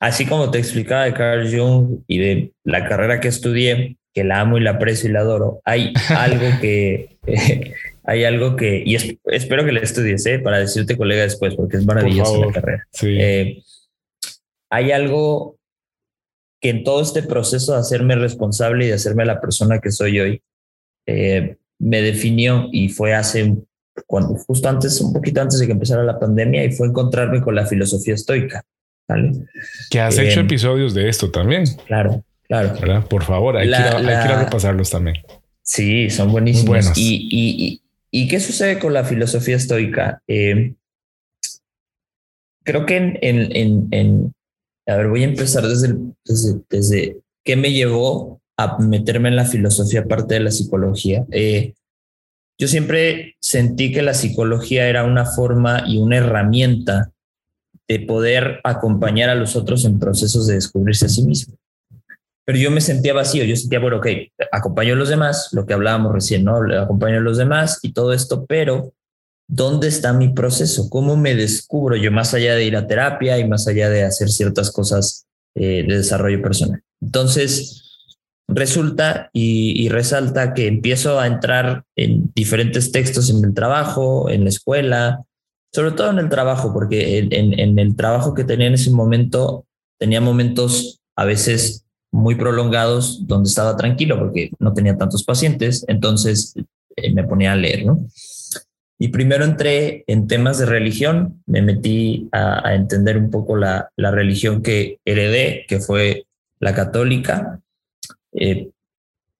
así 0.00 0.26
como 0.26 0.50
te 0.50 0.58
explicaba 0.58 1.04
de 1.04 1.14
Carl 1.14 1.50
Jung 1.50 2.02
y 2.06 2.18
de 2.18 2.52
la 2.64 2.88
carrera 2.88 3.20
que 3.20 3.28
estudié, 3.28 3.96
que 4.12 4.24
la 4.24 4.40
amo 4.40 4.58
y 4.58 4.60
la 4.60 4.72
aprecio 4.72 5.08
y 5.08 5.12
la 5.12 5.20
adoro, 5.20 5.60
hay 5.64 5.92
algo 6.10 6.46
que, 6.60 7.18
hay 8.04 8.24
algo 8.24 8.56
que, 8.56 8.82
y 8.84 8.96
espero 8.96 9.64
que 9.64 9.72
la 9.72 9.80
estudies, 9.80 10.24
¿eh? 10.26 10.38
para 10.38 10.58
decirte 10.58 10.96
colega 10.96 11.22
después, 11.22 11.54
porque 11.54 11.78
es 11.78 11.84
maravillosa 11.84 12.38
la 12.38 12.52
carrera. 12.52 12.86
Eh, 13.02 13.62
hay 14.70 14.92
algo 14.92 15.56
que 16.60 16.70
en 16.70 16.84
todo 16.84 17.02
este 17.02 17.22
proceso 17.22 17.72
de 17.72 17.78
hacerme 17.78 18.16
responsable 18.16 18.86
y 18.86 18.88
de 18.88 18.94
hacerme 18.94 19.24
la 19.24 19.40
persona 19.40 19.80
que 19.80 19.90
soy 19.90 20.20
hoy, 20.20 20.42
eh, 21.06 21.56
me 21.78 22.02
definió 22.02 22.68
y 22.72 22.88
fue 22.88 23.14
hace 23.14 23.56
cuando 24.06 24.34
justo 24.34 24.68
antes, 24.68 25.00
un 25.00 25.12
poquito 25.12 25.40
antes 25.40 25.60
de 25.60 25.66
que 25.66 25.72
empezara 25.72 26.02
la 26.02 26.18
pandemia, 26.18 26.64
y 26.64 26.72
fue 26.72 26.88
encontrarme 26.88 27.40
con 27.40 27.54
la 27.54 27.66
filosofía 27.66 28.14
estoica. 28.14 28.64
¿vale? 29.08 29.32
Que 29.90 30.00
has 30.00 30.18
hecho 30.18 30.40
em, 30.40 30.46
episodios 30.46 30.94
de 30.94 31.08
esto 31.08 31.30
también. 31.30 31.64
Claro, 31.86 32.24
claro. 32.48 33.08
Por 33.08 33.24
favor, 33.24 33.56
hay, 33.56 33.70
que, 33.70 34.34
repasarlos 34.36 34.90
también. 34.90 35.16
Sí, 35.62 36.10
son 36.10 36.32
buenísimos. 36.32 36.92
Y, 36.96 37.80
y, 38.10 38.28
qué 38.28 38.40
sucede 38.40 38.78
con 38.78 38.92
la 38.92 39.04
filosofía 39.04 39.56
estoica? 39.56 40.22
Em, 40.26 40.74
creo 42.64 42.86
que 42.86 42.96
en, 42.96 43.18
en, 43.22 43.88
en, 43.90 44.34
a 44.86 44.96
ver, 44.96 45.08
voy 45.08 45.22
a 45.22 45.26
empezar 45.26 45.66
desde, 45.66 45.94
desde, 46.24 46.60
desde 46.68 47.16
qué 47.44 47.56
me 47.56 47.72
llevó 47.72 48.40
a 48.56 48.78
meterme 48.78 49.28
en 49.28 49.36
la 49.36 49.44
filosofía 49.44 50.04
parte 50.04 50.34
de 50.34 50.40
la 50.40 50.50
psicología. 50.50 51.24
Eh, 51.30 51.74
yo 52.58 52.68
siempre 52.68 53.36
sentí 53.40 53.92
que 53.92 54.02
la 54.02 54.14
psicología 54.14 54.88
era 54.88 55.04
una 55.04 55.26
forma 55.26 55.84
y 55.86 55.98
una 55.98 56.18
herramienta 56.18 57.10
de 57.88 58.00
poder 58.00 58.60
acompañar 58.64 59.28
a 59.28 59.34
los 59.34 59.56
otros 59.56 59.84
en 59.84 59.98
procesos 59.98 60.46
de 60.46 60.54
descubrirse 60.54 61.06
a 61.06 61.08
sí 61.08 61.24
mismo. 61.24 61.56
Pero 62.46 62.58
yo 62.58 62.70
me 62.70 62.80
sentía 62.80 63.14
vacío, 63.14 63.44
yo 63.44 63.56
sentía, 63.56 63.80
bueno, 63.80 63.98
ok, 63.98 64.06
acompaño 64.52 64.94
a 64.94 64.96
los 64.96 65.08
demás, 65.08 65.48
lo 65.52 65.66
que 65.66 65.74
hablábamos 65.74 66.12
recién, 66.12 66.44
¿no? 66.44 66.58
Acompaño 66.80 67.18
a 67.18 67.22
los 67.22 67.38
demás 67.38 67.80
y 67.82 67.92
todo 67.92 68.12
esto, 68.12 68.44
pero 68.46 68.92
¿dónde 69.48 69.88
está 69.88 70.12
mi 70.12 70.28
proceso? 70.28 70.88
¿Cómo 70.90 71.16
me 71.16 71.34
descubro 71.34 71.96
yo 71.96 72.12
más 72.12 72.34
allá 72.34 72.54
de 72.54 72.64
ir 72.64 72.76
a 72.76 72.86
terapia 72.86 73.38
y 73.38 73.48
más 73.48 73.66
allá 73.66 73.88
de 73.88 74.04
hacer 74.04 74.28
ciertas 74.28 74.70
cosas 74.70 75.26
eh, 75.54 75.84
de 75.88 75.96
desarrollo 75.96 76.42
personal? 76.42 76.82
Entonces, 77.00 77.83
resulta 78.48 79.30
y, 79.32 79.88
resalta 79.88 80.54
que 80.54 80.66
empiezo 80.66 81.18
a 81.18 81.26
entrar 81.26 81.84
en 81.96 82.30
diferentes 82.34 82.92
textos 82.92 83.30
en 83.30 83.44
el 83.44 83.54
trabajo, 83.54 84.28
en 84.28 84.44
la 84.44 84.50
escuela, 84.50 85.24
sobre 85.72 85.92
todo 85.92 86.10
en 86.10 86.18
el 86.18 86.28
trabajo, 86.28 86.72
porque 86.72 87.18
en, 87.18 87.78
el 87.78 87.96
trabajo 87.96 88.34
que 88.34 88.44
tenía 88.44 88.66
en 88.66 88.74
ese 88.74 88.90
momento 88.90 89.66
tenía 89.98 90.20
momentos 90.20 91.00
a 91.16 91.24
veces 91.24 91.84
muy 92.12 92.36
prolongados 92.36 93.26
donde 93.26 93.48
estaba 93.48 93.76
tranquilo 93.76 94.18
porque 94.18 94.50
no 94.58 94.72
tenía 94.72 94.96
tantos 94.96 95.24
pacientes, 95.24 95.84
entonces 95.88 96.54
eh, 96.96 97.12
me 97.12 97.24
ponía 97.24 97.52
a 97.52 97.56
leer, 97.56 97.86
¿no? 97.86 98.06
Y 98.98 99.08
primero 99.08 99.44
entré 99.44 100.04
en 100.06 100.28
temas 100.28 100.58
de 100.58 100.66
religión, 100.66 101.42
me 101.46 101.62
metí 101.62 102.28
a, 102.30 102.74
entender 102.74 103.18
un 103.18 103.30
poco 103.30 103.56
la, 103.56 103.90
la 103.96 104.12
religión 104.12 104.62
que 104.62 105.00
heredé, 105.04 105.64
que 105.66 105.80
fue 105.80 106.26
la 106.60 106.74
católica, 106.74 107.60
eh, 108.34 108.70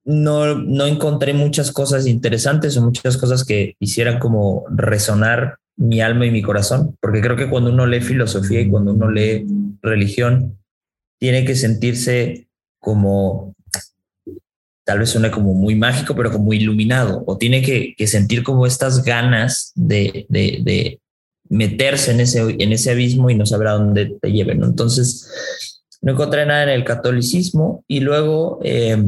no, 0.04 0.54
no 0.56 0.86
encontré 0.86 1.32
muchas 1.32 1.72
cosas 1.72 2.06
interesantes 2.06 2.76
o 2.76 2.82
muchas 2.82 3.16
cosas 3.16 3.44
que 3.44 3.76
hicieran 3.80 4.18
como 4.18 4.64
resonar 4.70 5.58
mi 5.76 6.00
alma 6.00 6.26
y 6.26 6.30
mi 6.30 6.42
corazón, 6.42 6.96
porque 7.00 7.20
creo 7.20 7.36
que 7.36 7.48
cuando 7.48 7.70
uno 7.70 7.86
lee 7.86 8.00
filosofía 8.00 8.60
y 8.60 8.68
cuando 8.68 8.92
uno 8.92 9.10
lee 9.10 9.46
religión, 9.82 10.58
tiene 11.18 11.44
que 11.44 11.56
sentirse 11.56 12.48
como, 12.78 13.54
tal 14.84 15.00
vez 15.00 15.10
suene 15.10 15.30
como 15.30 15.54
muy 15.54 15.74
mágico, 15.74 16.14
pero 16.14 16.30
como 16.30 16.52
iluminado, 16.52 17.24
o 17.26 17.38
tiene 17.38 17.62
que, 17.62 17.94
sentir 18.06 18.42
como 18.42 18.66
estas 18.66 19.02
ganas 19.02 19.72
de, 19.74 20.26
de, 20.28 21.00
meterse 21.48 22.12
en 22.12 22.20
ese, 22.20 22.40
en 22.58 22.72
ese 22.72 22.90
abismo 22.90 23.30
y 23.30 23.34
no 23.34 23.46
saber 23.46 23.68
a 23.68 23.72
dónde 23.72 24.16
te 24.20 24.32
lleven. 24.32 24.62
Entonces, 24.62 25.73
no 26.04 26.12
encontré 26.12 26.44
nada 26.44 26.64
en 26.64 26.68
el 26.68 26.84
catolicismo 26.84 27.82
y 27.88 28.00
luego 28.00 28.60
eh, 28.62 29.02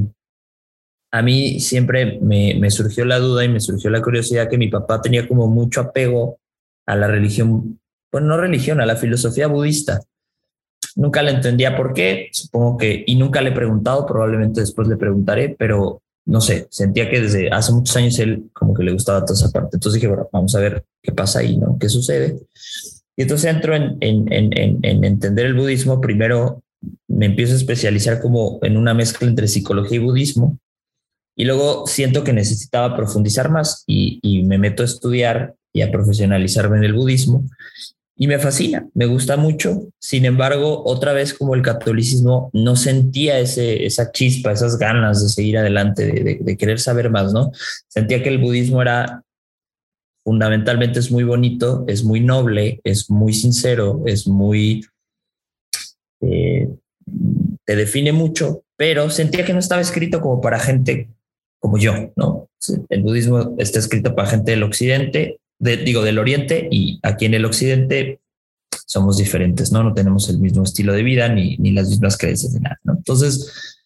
a 1.13 1.21
mí 1.21 1.61
siempre 1.61 2.19
me, 2.23 2.71
surgió 2.71 3.05
la 3.05 3.19
duda 3.19 3.45
y 3.45 3.51
me 3.51 3.61
surgió 3.61 3.91
la 3.91 4.01
curiosidad 4.01 4.49
que 4.49 4.57
mi 4.57 4.69
papá 4.69 5.03
tenía 5.03 5.29
como 5.29 5.47
mucho 5.47 5.83
apego 5.83 6.39
a 6.87 6.97
la 6.97 7.07
religión, 7.07 7.79
pues 8.11 8.25
no 8.25 8.39
religión, 8.39 8.81
a 8.81 8.87
la 8.87 8.97
filosofía 8.97 9.47
budista. 9.47 10.01
Nunca 10.95 11.23
le 11.23 11.33
entendía 11.33 11.77
por 11.77 11.93
qué, 11.93 12.31
supongo 12.33 12.79
que, 12.79 13.05
y 13.07 13.17
nunca 13.17 13.43
le 13.43 13.51
he 13.51 13.55
preguntado, 13.55 14.07
probablemente 14.07 14.61
después 14.61 14.89
le 14.89 14.97
preguntaré, 14.97 15.55
pero 15.59 16.01
no 16.25 16.41
sé, 16.41 16.67
sentía 16.71 17.11
que 17.11 17.21
desde 17.21 17.51
hace 17.51 17.75
muchos 17.75 17.95
años 17.95 18.19
él 18.21 18.49
como 18.55 18.73
que 18.73 18.85
le 18.85 18.93
gustaba 18.93 19.23
toda 19.23 19.39
esa 19.39 19.51
parte. 19.51 19.77
Entonces 19.77 20.01
dije, 20.01 20.09
bueno, 20.09 20.31
vamos 20.33 20.55
a 20.55 20.61
ver 20.61 20.83
qué 21.03 21.13
pasa 21.13 21.41
ahí, 21.41 21.59
¿no? 21.59 21.77
¿Qué 21.79 21.91
sucede? 21.91 22.39
Y 23.17 23.23
entonces 23.23 23.55
entro 23.55 23.77
en, 23.77 23.99
en, 24.01 24.33
en, 24.33 24.79
en 24.83 25.05
entender 25.05 25.45
el 25.45 25.55
budismo 25.55 26.01
primero 26.01 26.63
me 27.09 27.27
empiezo 27.27 27.55
a 27.55 27.57
especializar 27.57 28.21
como 28.21 28.59
en 28.63 28.77
una 28.77 28.95
mezcla 28.95 29.29
entre 29.29 29.49
psicología 29.49 29.97
y 29.97 30.03
budismo. 30.03 30.59
Y 31.37 31.45
luego 31.45 31.87
siento 31.87 32.25
que 32.25 32.33
necesitaba 32.33 32.97
profundizar 32.97 33.51
más 33.51 33.85
y, 33.87 34.43
me 34.45 34.59
meto 34.59 34.83
a 34.83 34.87
estudiar 34.87 35.55
y 35.73 35.83
a 35.83 35.91
profesionalizarme 35.91 36.79
en 36.79 36.85
el 36.85 36.95
budismo. 36.95 37.45
Y 38.19 38.29
me 38.29 38.39
fascina, 38.39 38.89
me 38.95 39.05
gusta 39.05 39.37
mucho. 39.37 39.89
Sin 39.99 40.25
embargo, 40.25 40.83
otra 40.87 41.13
vez 41.13 41.35
como 41.35 41.55
el 41.55 41.61
catolicismo, 41.61 42.51
no 42.55 42.75
sentía 42.75 43.39
ese, 43.39 43.85
esa 43.85 44.11
chispa, 44.11 44.53
esas 44.53 44.79
ganas 44.79 45.23
de 45.23 45.29
seguir 45.29 45.59
adelante, 45.59 46.07
de, 46.07 46.39
de 46.41 46.57
querer 46.57 46.81
saber 46.81 47.11
más, 47.11 47.35
¿no? 47.35 47.53
Sentía 47.89 48.23
que 48.23 48.31
el 48.31 48.39
budismo 48.39 48.81
era 48.81 49.23
fundamentalmente 50.27 50.99
es 50.99 51.13
muy 51.13 51.23
bonito, 51.23 51.85
es 51.87 52.03
muy 52.03 52.19
noble, 52.19 52.81
es 52.83 53.09
muy 53.09 53.33
sincero, 53.33 54.03
es 54.07 54.27
muy 54.27 54.85
eh, 56.21 56.69
te 57.65 57.77
define 57.77 58.13
mucho, 58.13 58.65
pero 58.77 59.11
sentía 59.11 59.45
que 59.45 59.53
no 59.53 59.59
estaba 59.59 59.81
escrito 59.81 60.21
como 60.21 60.41
para 60.41 60.59
gente 60.59 61.09
como 61.59 61.79
yo, 61.79 62.13
¿no? 62.17 62.49
El 62.89 63.03
budismo 63.03 63.55
está 63.59 63.79
escrito 63.79 64.15
para 64.15 64.29
gente 64.29 64.53
del 64.53 64.63
occidente, 64.63 65.41
digo, 65.59 66.03
del 66.03 66.19
oriente, 66.19 66.69
y 66.71 67.01
aquí 67.03 67.27
en 67.27 67.35
el 67.35 67.45
occidente 67.45 68.21
somos 68.87 69.17
diferentes, 69.17 69.73
¿no? 69.73 69.83
No 69.83 69.95
tenemos 69.95 70.29
el 70.29 70.39
mismo 70.39 70.63
estilo 70.63 70.93
de 70.93 71.03
vida 71.03 71.29
ni, 71.29 71.57
ni 71.57 71.73
las 71.73 71.89
mismas 71.89 72.17
creencias 72.17 72.55
de 72.55 72.61
nada, 72.61 72.79
¿no? 72.85 72.95
Entonces, 72.95 73.77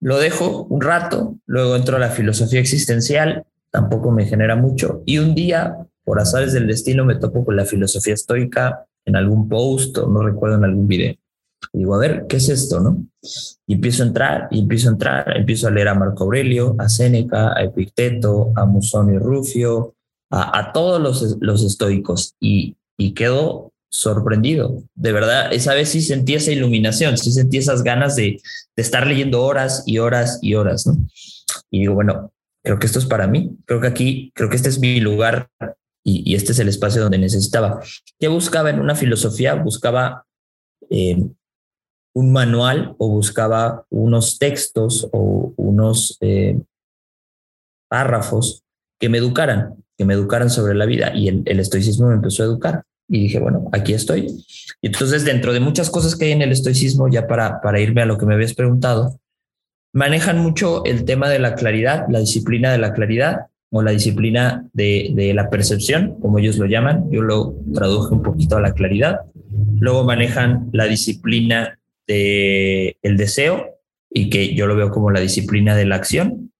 lo 0.00 0.18
dejo 0.18 0.64
un 0.64 0.80
rato, 0.80 1.36
luego 1.46 1.76
entro 1.76 1.96
a 1.96 2.00
la 2.00 2.10
filosofía 2.10 2.60
existencial, 2.60 3.44
tampoco 3.70 4.10
me 4.10 4.26
genera 4.26 4.56
mucho, 4.56 5.02
y 5.06 5.18
un 5.18 5.34
día, 5.34 5.76
por 6.04 6.18
azares 6.18 6.52
del 6.52 6.66
destino, 6.66 7.04
me 7.04 7.16
topo 7.16 7.44
con 7.44 7.56
la 7.56 7.64
filosofía 7.64 8.14
estoica 8.14 8.86
en 9.04 9.16
algún 9.16 9.48
post 9.48 9.98
o 9.98 10.08
no 10.08 10.22
recuerdo 10.22 10.56
en 10.56 10.64
algún 10.64 10.86
video. 10.86 11.14
Y 11.72 11.78
digo, 11.78 11.94
a 11.94 11.98
ver, 11.98 12.26
¿qué 12.28 12.36
es 12.36 12.48
esto? 12.48 12.80
¿no? 12.80 13.04
Y 13.66 13.74
empiezo 13.74 14.02
a 14.02 14.06
entrar, 14.06 14.48
y 14.50 14.60
empiezo 14.60 14.88
a 14.88 14.92
entrar, 14.92 15.36
empiezo 15.36 15.68
a 15.68 15.70
leer 15.70 15.88
a 15.88 15.94
Marco 15.94 16.24
Aurelio, 16.24 16.74
a 16.78 16.88
Séneca, 16.88 17.56
a 17.56 17.62
Epicteto, 17.62 18.52
a 18.56 18.64
Musonio 18.64 19.18
Rufio, 19.18 19.94
a, 20.30 20.58
a 20.58 20.72
todos 20.72 21.00
los, 21.00 21.36
los 21.40 21.62
estoicos, 21.62 22.34
y, 22.40 22.76
y 22.98 23.12
quedo 23.14 23.72
sorprendido. 23.90 24.82
De 24.94 25.12
verdad, 25.12 25.52
esa 25.52 25.74
vez 25.74 25.90
sí 25.90 26.00
sentí 26.00 26.34
esa 26.34 26.50
iluminación, 26.50 27.16
sí 27.18 27.30
sentí 27.30 27.58
esas 27.58 27.82
ganas 27.82 28.16
de, 28.16 28.40
de 28.74 28.82
estar 28.82 29.06
leyendo 29.06 29.42
horas 29.42 29.84
y 29.86 29.98
horas 29.98 30.38
y 30.42 30.54
horas, 30.54 30.86
¿no? 30.86 30.96
Y 31.70 31.80
digo, 31.80 31.94
bueno, 31.94 32.32
creo 32.64 32.78
que 32.78 32.86
esto 32.86 32.98
es 32.98 33.06
para 33.06 33.26
mí, 33.26 33.56
creo 33.66 33.80
que 33.80 33.86
aquí, 33.86 34.32
creo 34.34 34.48
que 34.48 34.56
este 34.56 34.68
es 34.68 34.78
mi 34.78 35.00
lugar 35.00 35.48
y, 36.02 36.30
y 36.30 36.34
este 36.34 36.52
es 36.52 36.58
el 36.58 36.68
espacio 36.68 37.02
donde 37.02 37.18
necesitaba. 37.18 37.80
¿Qué 38.18 38.28
buscaba 38.28 38.70
en 38.70 38.80
una 38.80 38.94
filosofía? 38.94 39.54
Buscaba 39.54 40.24
eh, 40.88 41.28
un 42.14 42.32
manual 42.32 42.94
o 42.98 43.08
buscaba 43.08 43.84
unos 43.90 44.38
textos 44.38 45.08
o 45.12 45.54
unos 45.56 46.18
eh, 46.20 46.58
párrafos 47.88 48.62
que 48.98 49.08
me 49.08 49.18
educaran, 49.18 49.74
que 49.96 50.04
me 50.04 50.14
educaran 50.14 50.50
sobre 50.50 50.74
la 50.74 50.86
vida. 50.86 51.12
Y 51.14 51.28
el, 51.28 51.60
estoicismo 51.60 52.08
me 52.08 52.14
empezó 52.14 52.42
a 52.42 52.46
educar. 52.46 52.84
Y 53.08 53.24
dije, 53.24 53.40
bueno, 53.40 53.68
aquí 53.72 53.92
estoy. 53.92 54.28
Y 54.80 54.86
entonces, 54.86 55.24
dentro 55.24 55.52
de 55.52 55.60
muchas 55.60 55.90
cosas 55.90 56.16
que 56.16 56.26
hay 56.26 56.32
en 56.32 56.42
el 56.42 56.52
estoicismo, 56.52 57.08
ya 57.08 57.26
para, 57.26 57.60
para 57.60 57.80
irme 57.80 58.02
a 58.02 58.06
lo 58.06 58.16
que 58.16 58.26
me 58.26 58.34
habías 58.34 58.54
preguntado, 58.54 59.18
manejan 59.92 60.38
mucho 60.38 60.84
el 60.84 61.04
tema 61.04 61.28
de 61.28 61.38
la 61.38 61.54
claridad, 61.54 62.06
la 62.08 62.20
disciplina 62.20 62.72
de 62.72 62.78
la 62.78 62.92
claridad 62.92 63.46
o 63.70 63.82
la 63.82 63.90
disciplina 63.90 64.68
de, 64.74 65.32
la 65.34 65.48
percepción, 65.48 66.16
como 66.20 66.38
ellos 66.38 66.58
lo 66.58 66.66
llaman. 66.66 67.10
Yo 67.10 67.22
lo 67.22 67.54
traduje 67.72 68.14
un 68.14 68.22
poquito 68.22 68.56
a 68.56 68.60
la 68.60 68.74
claridad. 68.74 69.20
Luego 69.80 70.04
manejan 70.04 70.68
la 70.72 70.84
disciplina 70.84 71.78
del 72.06 72.96
el 73.02 73.16
deseo 73.16 73.78
y 74.10 74.30
que 74.30 74.54
yo 74.54 74.66
lo 74.66 74.76
veo 74.76 74.90
como 74.90 75.10
la 75.10 75.20
disciplina 75.20 75.76
de 75.76 75.86
la 75.86 75.96
acción. 75.96 76.52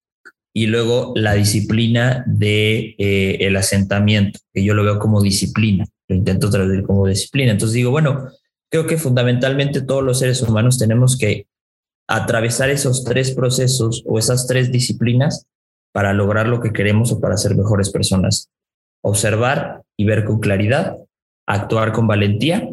Y 0.55 0.67
luego 0.67 1.13
la 1.17 1.33
disciplina 1.33 2.25
de 2.27 2.95
eh, 2.99 3.39
el 3.41 3.57
asentamiento, 3.57 4.39
que 4.53 4.63
yo 4.63 4.75
lo 4.75 4.85
veo 4.85 4.99
como 4.99 5.23
disciplina. 5.23 5.87
Lo 6.09 6.17
intento 6.17 6.51
traducir 6.51 6.83
como 6.83 7.07
disciplina. 7.07 7.53
Entonces 7.53 7.75
digo, 7.75 7.91
bueno, 7.91 8.29
creo 8.71 8.87
que 8.87 8.99
fundamentalmente 8.99 9.81
todos 9.81 10.03
los 10.03 10.19
seres 10.19 10.43
humanos 10.43 10.79
tenemos 10.79 11.17
que 11.17 11.47
atravesar 12.07 12.69
esos 12.69 13.05
tres 13.05 13.31
procesos 13.33 14.03
o 14.07 14.19
esas 14.19 14.47
tres 14.47 14.71
disciplinas 14.71 15.47
para 15.93 16.13
lograr 16.13 16.49
lo 16.49 16.61
que 16.61 16.73
queremos 16.73 17.13
o 17.13 17.21
para 17.21 17.37
ser 17.37 17.57
mejores 17.57 17.91
personas. 17.91 18.51
Observar 19.03 19.83
y 19.97 20.05
ver 20.05 20.25
con 20.25 20.39
claridad, 20.39 20.97
actuar 21.47 21.93
con 21.93 22.07
valentía 22.07 22.69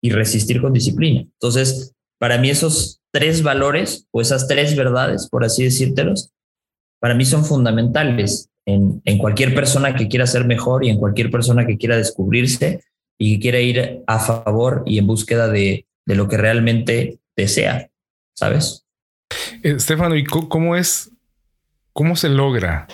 y 0.00 0.10
resistir 0.10 0.60
con 0.60 0.72
disciplina. 0.72 1.20
Entonces, 1.20 1.94
para 2.18 2.38
mí 2.38 2.50
esos 2.50 3.00
tres 3.10 3.42
valores 3.42 4.06
o 4.10 4.20
esas 4.20 4.48
tres 4.48 4.76
verdades, 4.76 5.28
por 5.28 5.44
así 5.44 5.64
decírtelos, 5.64 6.30
para 7.00 7.14
mí 7.14 7.24
son 7.24 7.44
fundamentales 7.44 8.48
en, 8.66 9.00
en 9.04 9.18
cualquier 9.18 9.54
persona 9.54 9.94
que 9.94 10.08
quiera 10.08 10.26
ser 10.26 10.44
mejor 10.44 10.84
y 10.84 10.90
en 10.90 10.98
cualquier 10.98 11.30
persona 11.30 11.66
que 11.66 11.78
quiera 11.78 11.96
descubrirse 11.96 12.82
y 13.18 13.34
que 13.34 13.40
quiera 13.40 13.60
ir 13.60 14.02
a 14.06 14.18
favor 14.18 14.82
y 14.86 14.98
en 14.98 15.06
búsqueda 15.06 15.48
de, 15.48 15.86
de 16.06 16.14
lo 16.14 16.28
que 16.28 16.36
realmente 16.36 17.18
desea, 17.36 17.90
¿sabes? 18.34 18.84
Estefano, 19.62 20.16
¿y 20.16 20.24
cómo 20.24 20.76
es 20.76 21.10
¿Cómo 21.98 22.14
se 22.14 22.28
logra 22.28 22.86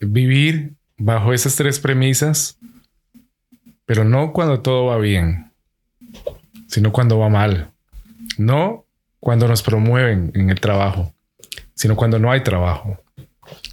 vivir 0.00 0.72
bajo 0.96 1.34
esas 1.34 1.56
tres 1.56 1.78
premisas, 1.78 2.58
pero 3.84 4.02
no 4.02 4.32
cuando 4.32 4.62
todo 4.62 4.86
va 4.86 4.96
bien, 4.96 5.47
sino 6.68 6.92
cuando 6.92 7.18
va 7.18 7.28
mal? 7.28 7.72
No 8.36 8.84
cuando 9.18 9.48
nos 9.48 9.62
promueven 9.62 10.30
en 10.34 10.50
el 10.50 10.60
trabajo, 10.60 11.12
sino 11.74 11.96
cuando 11.96 12.18
no 12.18 12.30
hay 12.30 12.42
trabajo. 12.42 13.02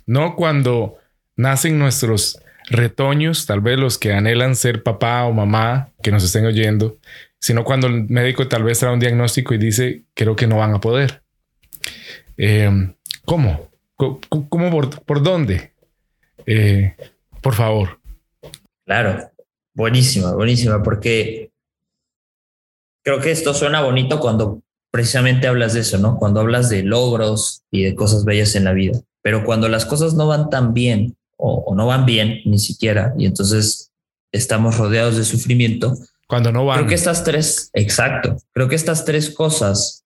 No 0.07 0.35
cuando 0.35 0.97
nacen 1.35 1.77
nuestros 1.77 2.39
retoños, 2.69 3.45
tal 3.45 3.61
vez 3.61 3.77
los 3.77 3.97
que 3.97 4.13
anhelan 4.13 4.55
ser 4.55 4.81
papá 4.81 5.25
o 5.25 5.33
mamá, 5.33 5.89
que 6.01 6.11
nos 6.11 6.23
estén 6.23 6.45
oyendo, 6.45 6.97
sino 7.39 7.63
cuando 7.63 7.87
el 7.87 8.09
médico 8.09 8.47
tal 8.47 8.63
vez 8.63 8.79
trae 8.79 8.93
un 8.93 8.99
diagnóstico 8.99 9.53
y 9.53 9.59
dice, 9.59 10.03
creo 10.15 10.35
que 10.35 10.47
no 10.47 10.57
van 10.57 10.73
a 10.73 10.81
poder. 10.81 11.21
Eh, 12.37 12.93
¿Cómo? 13.25 13.69
¿Cómo 13.95 14.89
por, 15.05 15.21
dónde? 15.21 15.71
Eh, 16.45 16.95
por 17.41 17.53
favor. 17.53 17.99
Claro, 18.85 19.31
buenísima, 19.73 20.33
buenísima, 20.33 20.83
porque 20.83 21.51
creo 23.05 23.21
que 23.21 23.31
esto 23.31 23.53
suena 23.53 23.81
bonito 23.81 24.19
cuando 24.19 24.61
precisamente 24.91 25.47
hablas 25.47 25.73
de 25.73 25.81
eso, 25.81 25.97
¿no? 25.99 26.17
Cuando 26.17 26.39
hablas 26.39 26.69
de 26.69 26.83
logros 26.83 27.61
y 27.71 27.83
de 27.83 27.95
cosas 27.95 28.25
bellas 28.25 28.55
en 28.55 28.63
la 28.63 28.73
vida, 28.73 28.99
pero 29.21 29.45
cuando 29.45 29.69
las 29.69 29.85
cosas 29.85 30.15
no 30.15 30.27
van 30.27 30.49
tan 30.49 30.73
bien 30.73 31.15
o, 31.37 31.73
no 31.75 31.85
van 31.85 32.05
bien 32.05 32.41
ni 32.45 32.57
siquiera, 32.57 33.13
y 33.17 33.25
entonces 33.25 33.91
estamos 34.31 34.77
rodeados 34.77 35.17
de 35.17 35.23
sufrimiento. 35.23 35.95
Cuando 36.27 36.51
no 36.51 36.65
van. 36.65 36.77
Creo 36.77 36.89
que 36.89 36.95
estas 36.95 37.23
tres, 37.23 37.69
exacto, 37.73 38.37
creo 38.53 38.67
que 38.67 38.75
estas 38.75 39.05
tres 39.05 39.29
cosas 39.29 40.03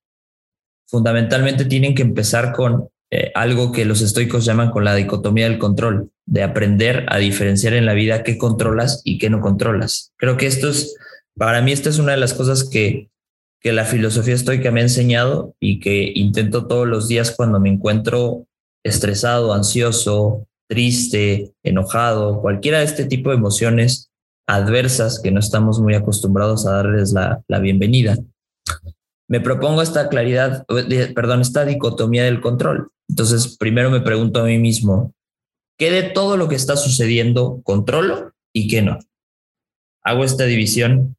fundamentalmente 0.88 1.66
tienen 1.66 1.96
que 1.96 2.02
empezar 2.02 2.52
con 2.52 2.90
eh, 3.12 3.32
algo 3.36 3.72
que 3.72 3.86
los 3.86 4.02
estoicos 4.02 4.44
llaman 4.44 4.72
con 4.72 4.84
la 4.84 4.96
dicotomía 4.96 5.48
del 5.48 5.60
control, 5.60 6.12
de 6.26 6.44
aprender 6.44 7.06
a 7.10 7.18
diferenciar 7.18 7.74
en 7.74 7.86
la 7.86 7.94
vida 7.94 8.24
qué 8.24 8.38
controlas 8.38 9.02
y 9.06 9.20
qué 9.20 9.30
no 9.30 9.40
controlas. 9.40 10.12
Creo 10.18 10.36
que 10.36 10.48
esto 10.48 10.70
es, 10.70 10.96
para 11.40 11.62
mí, 11.62 11.72
esta 11.72 11.90
es 11.90 11.98
una 12.00 12.12
de 12.12 12.20
las 12.20 12.34
cosas 12.34 12.66
que, 12.66 13.10
que 13.62 13.72
la 13.72 13.86
filosofía 13.86 14.36
estoica 14.36 14.72
me 14.72 14.82
ha 14.82 14.84
enseñado 14.84 15.56
y 15.60 15.80
que 15.80 16.12
intento 16.14 16.68
todos 16.68 16.86
los 16.86 17.08
días 17.08 17.32
cuando 17.32 17.62
me 17.62 17.70
encuentro 17.70 18.46
estresado, 18.84 19.54
ansioso, 19.54 20.48
triste, 20.68 21.54
enojado, 21.64 22.42
cualquiera 22.42 22.80
de 22.80 22.86
este 22.86 23.06
tipo 23.06 23.30
de 23.30 23.38
emociones 23.38 24.12
adversas 24.48 25.22
que 25.22 25.32
no 25.32 25.40
estamos 25.40 25.80
muy 25.80 25.96
acostumbrados 25.96 26.68
a 26.68 26.74
darles 26.74 27.14
la, 27.14 27.42
la 27.48 27.60
bienvenida. 27.60 28.18
Me 29.30 29.40
propongo 29.40 29.82
esta 29.82 30.10
claridad, 30.10 30.66
perdón, 31.16 31.42
esta 31.42 31.64
dicotomía 31.64 32.26
del 32.26 32.42
control. 32.42 32.92
Entonces, 33.08 33.58
primero 33.58 33.90
me 33.90 34.02
pregunto 34.02 34.42
a 34.42 34.46
mí 34.46 34.58
mismo, 34.58 35.14
¿qué 35.78 35.90
de 35.90 36.04
todo 36.04 36.36
lo 36.36 36.50
que 36.50 36.56
está 36.56 36.76
sucediendo 36.76 37.62
controlo 37.64 38.34
y 38.54 38.68
qué 38.68 38.82
no? 38.82 39.00
Hago 40.04 40.26
esta 40.26 40.46
división 40.46 41.16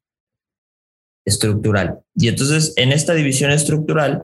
estructural. 1.25 1.99
Y 2.15 2.27
entonces, 2.27 2.73
en 2.77 2.91
esta 2.91 3.13
división 3.13 3.51
estructural, 3.51 4.23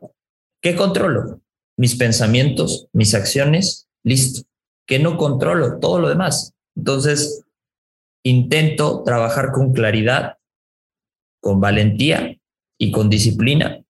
¿qué 0.62 0.76
controlo? 0.76 1.42
Mis 1.78 1.96
pensamientos, 1.96 2.88
mis 2.94 3.14
acciones, 3.14 3.88
listo. 4.04 4.42
¿Qué 4.88 5.00
no 5.00 5.18
controlo? 5.18 5.80
Todo 5.80 6.00
lo 6.00 6.10
demás. 6.10 6.54
Entonces, 6.76 7.44
intento 8.24 9.04
trabajar 9.04 9.52
con 9.52 9.74
claridad, 9.74 10.38
con 11.42 11.60
valentía 11.60 12.38
y 12.80 12.92
con 12.92 13.10
disciplina, 13.10 13.84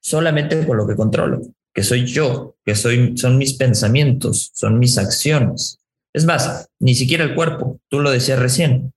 solamente 0.00 0.66
con 0.66 0.76
lo 0.76 0.86
que 0.86 0.96
controlo 0.96 1.42
que 1.74 1.82
soy 1.82 2.06
yo, 2.06 2.56
que 2.64 2.76
soy, 2.76 3.16
son 3.18 3.36
mis 3.36 3.54
pensamientos, 3.54 4.52
son 4.54 4.78
mis 4.78 4.96
acciones. 4.96 5.80
Es 6.14 6.24
más, 6.24 6.70
ni 6.78 6.94
siquiera 6.94 7.24
el 7.24 7.34
cuerpo, 7.34 7.80
tú 7.90 8.00
lo 8.00 8.12
decías 8.12 8.38
recién. 8.38 8.93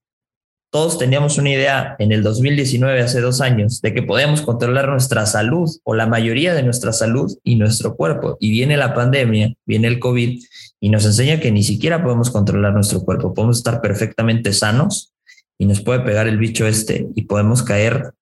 Todos 0.77 0.99
teníamos 0.99 1.39
una 1.39 1.49
idea 1.49 1.95
en 1.97 2.11
el 2.11 2.21
2019, 2.21 3.01
hace 3.01 3.19
dos 3.19 3.41
años, 3.41 3.81
de 3.81 3.95
que 3.95 4.03
podíamos 4.03 4.43
controlar 4.43 4.87
nuestra 4.87 5.25
salud 5.25 5.67
o 5.83 5.95
la 5.95 6.05
mayoría 6.05 6.53
de 6.53 6.61
nuestra 6.61 6.93
salud 6.93 7.35
y 7.43 7.55
nuestro 7.55 7.95
cuerpo. 7.95 8.37
Y 8.39 8.51
viene 8.51 8.77
la 8.77 8.93
pandemia, 8.93 9.55
viene 9.65 9.87
el 9.87 9.97
COVID 9.97 10.39
y 10.79 10.89
nos 10.89 11.03
enseña 11.05 11.39
que 11.39 11.51
ni 11.51 11.63
siquiera 11.63 12.03
podemos 12.03 12.29
controlar 12.29 12.75
nuestro 12.75 13.01
cuerpo. 13.01 13.33
Podemos 13.33 13.57
estar 13.57 13.81
perfectamente 13.81 14.53
sanos 14.53 15.15
y 15.57 15.65
nos 15.65 15.81
puede 15.81 16.01
pegar 16.01 16.27
el 16.27 16.37
bicho 16.37 16.67
este 16.67 17.07
y 17.15 17.23
podemos 17.23 17.63
caer 17.63 18.13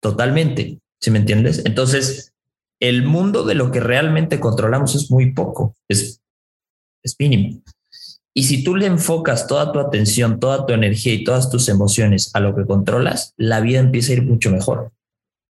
totalmente. 0.00 0.78
¿Sí 1.02 1.10
me 1.10 1.18
entiendes? 1.18 1.60
Entonces, 1.66 2.32
el 2.80 3.04
mundo 3.04 3.44
de 3.44 3.54
lo 3.54 3.70
que 3.70 3.80
realmente 3.80 4.40
controlamos 4.40 4.94
es 4.94 5.10
muy 5.10 5.34
poco, 5.34 5.74
es, 5.88 6.22
es 7.02 7.16
mínimo. 7.18 7.60
Y 8.38 8.44
si 8.44 8.62
tú 8.62 8.76
le 8.76 8.86
enfocas 8.86 9.48
toda 9.48 9.72
tu 9.72 9.80
atención, 9.80 10.38
toda 10.38 10.64
tu 10.64 10.72
energía 10.72 11.12
y 11.12 11.24
todas 11.24 11.50
tus 11.50 11.68
emociones 11.68 12.30
a 12.34 12.38
lo 12.38 12.54
que 12.54 12.64
controlas, 12.66 13.34
la 13.36 13.58
vida 13.58 13.80
empieza 13.80 14.12
a 14.12 14.14
ir 14.14 14.22
mucho 14.22 14.52
mejor, 14.52 14.92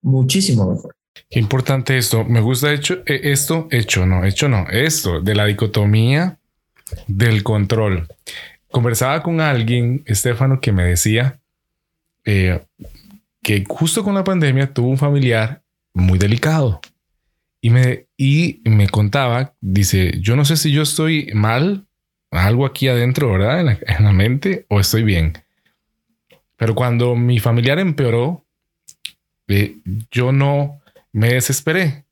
muchísimo 0.03 0.71
mejor. 0.71 0.95
Qué 1.29 1.41
importante 1.41 1.99
esto. 1.99 2.23
Me 2.23 2.41
gusta 2.41 2.73
hecho, 2.73 3.03
e, 3.05 3.33
esto, 3.33 3.67
hecho, 3.73 4.07
no, 4.07 4.25
hecho 4.25 4.49
no, 4.49 4.69
esto 4.71 5.21
de 5.21 5.35
la 5.35 5.47
dicotomía 5.47 6.39
del 7.09 7.43
control. 7.43 8.07
Conversaba 8.71 9.21
con 9.21 9.41
alguien, 9.41 10.05
Estefano, 10.07 10.61
que 10.61 10.71
me 10.71 10.85
decía 10.85 11.41
eh, 12.25 12.61
que 13.43 13.65
justo 13.67 14.05
con 14.05 14.15
la 14.15 14.23
pandemia 14.23 14.73
tuvo 14.73 14.91
un 14.91 14.99
familiar 14.99 15.61
muy 15.93 16.21
delicado 16.21 16.81
y 17.61 17.71
me, 17.71 18.07
y 18.17 18.61
me 18.65 18.89
contaba, 18.89 19.55
dice, 19.61 20.21
yo 20.21 20.37
no 20.37 20.45
sé 20.45 20.57
si 20.57 20.71
yo 20.71 20.83
estoy 20.83 21.33
mal, 21.35 21.86
algo 22.37 22.67
aquí 22.67 22.89
adentro, 22.89 23.33
¿verdad? 23.33 23.61
En 23.61 24.05
la, 24.05 24.13
mente, 24.13 24.67
o 24.69 24.81
estoy 24.81 25.03
bien. 25.03 25.35
Pero 26.57 26.75
cuando 26.75 27.15
mi 27.17 27.39
familiar 27.39 27.79
empeoró, 27.79 28.45
eh, 29.49 29.77
yo 30.11 30.33
no 30.33 30.81
me 31.13 31.35
desesperé, 31.35 32.05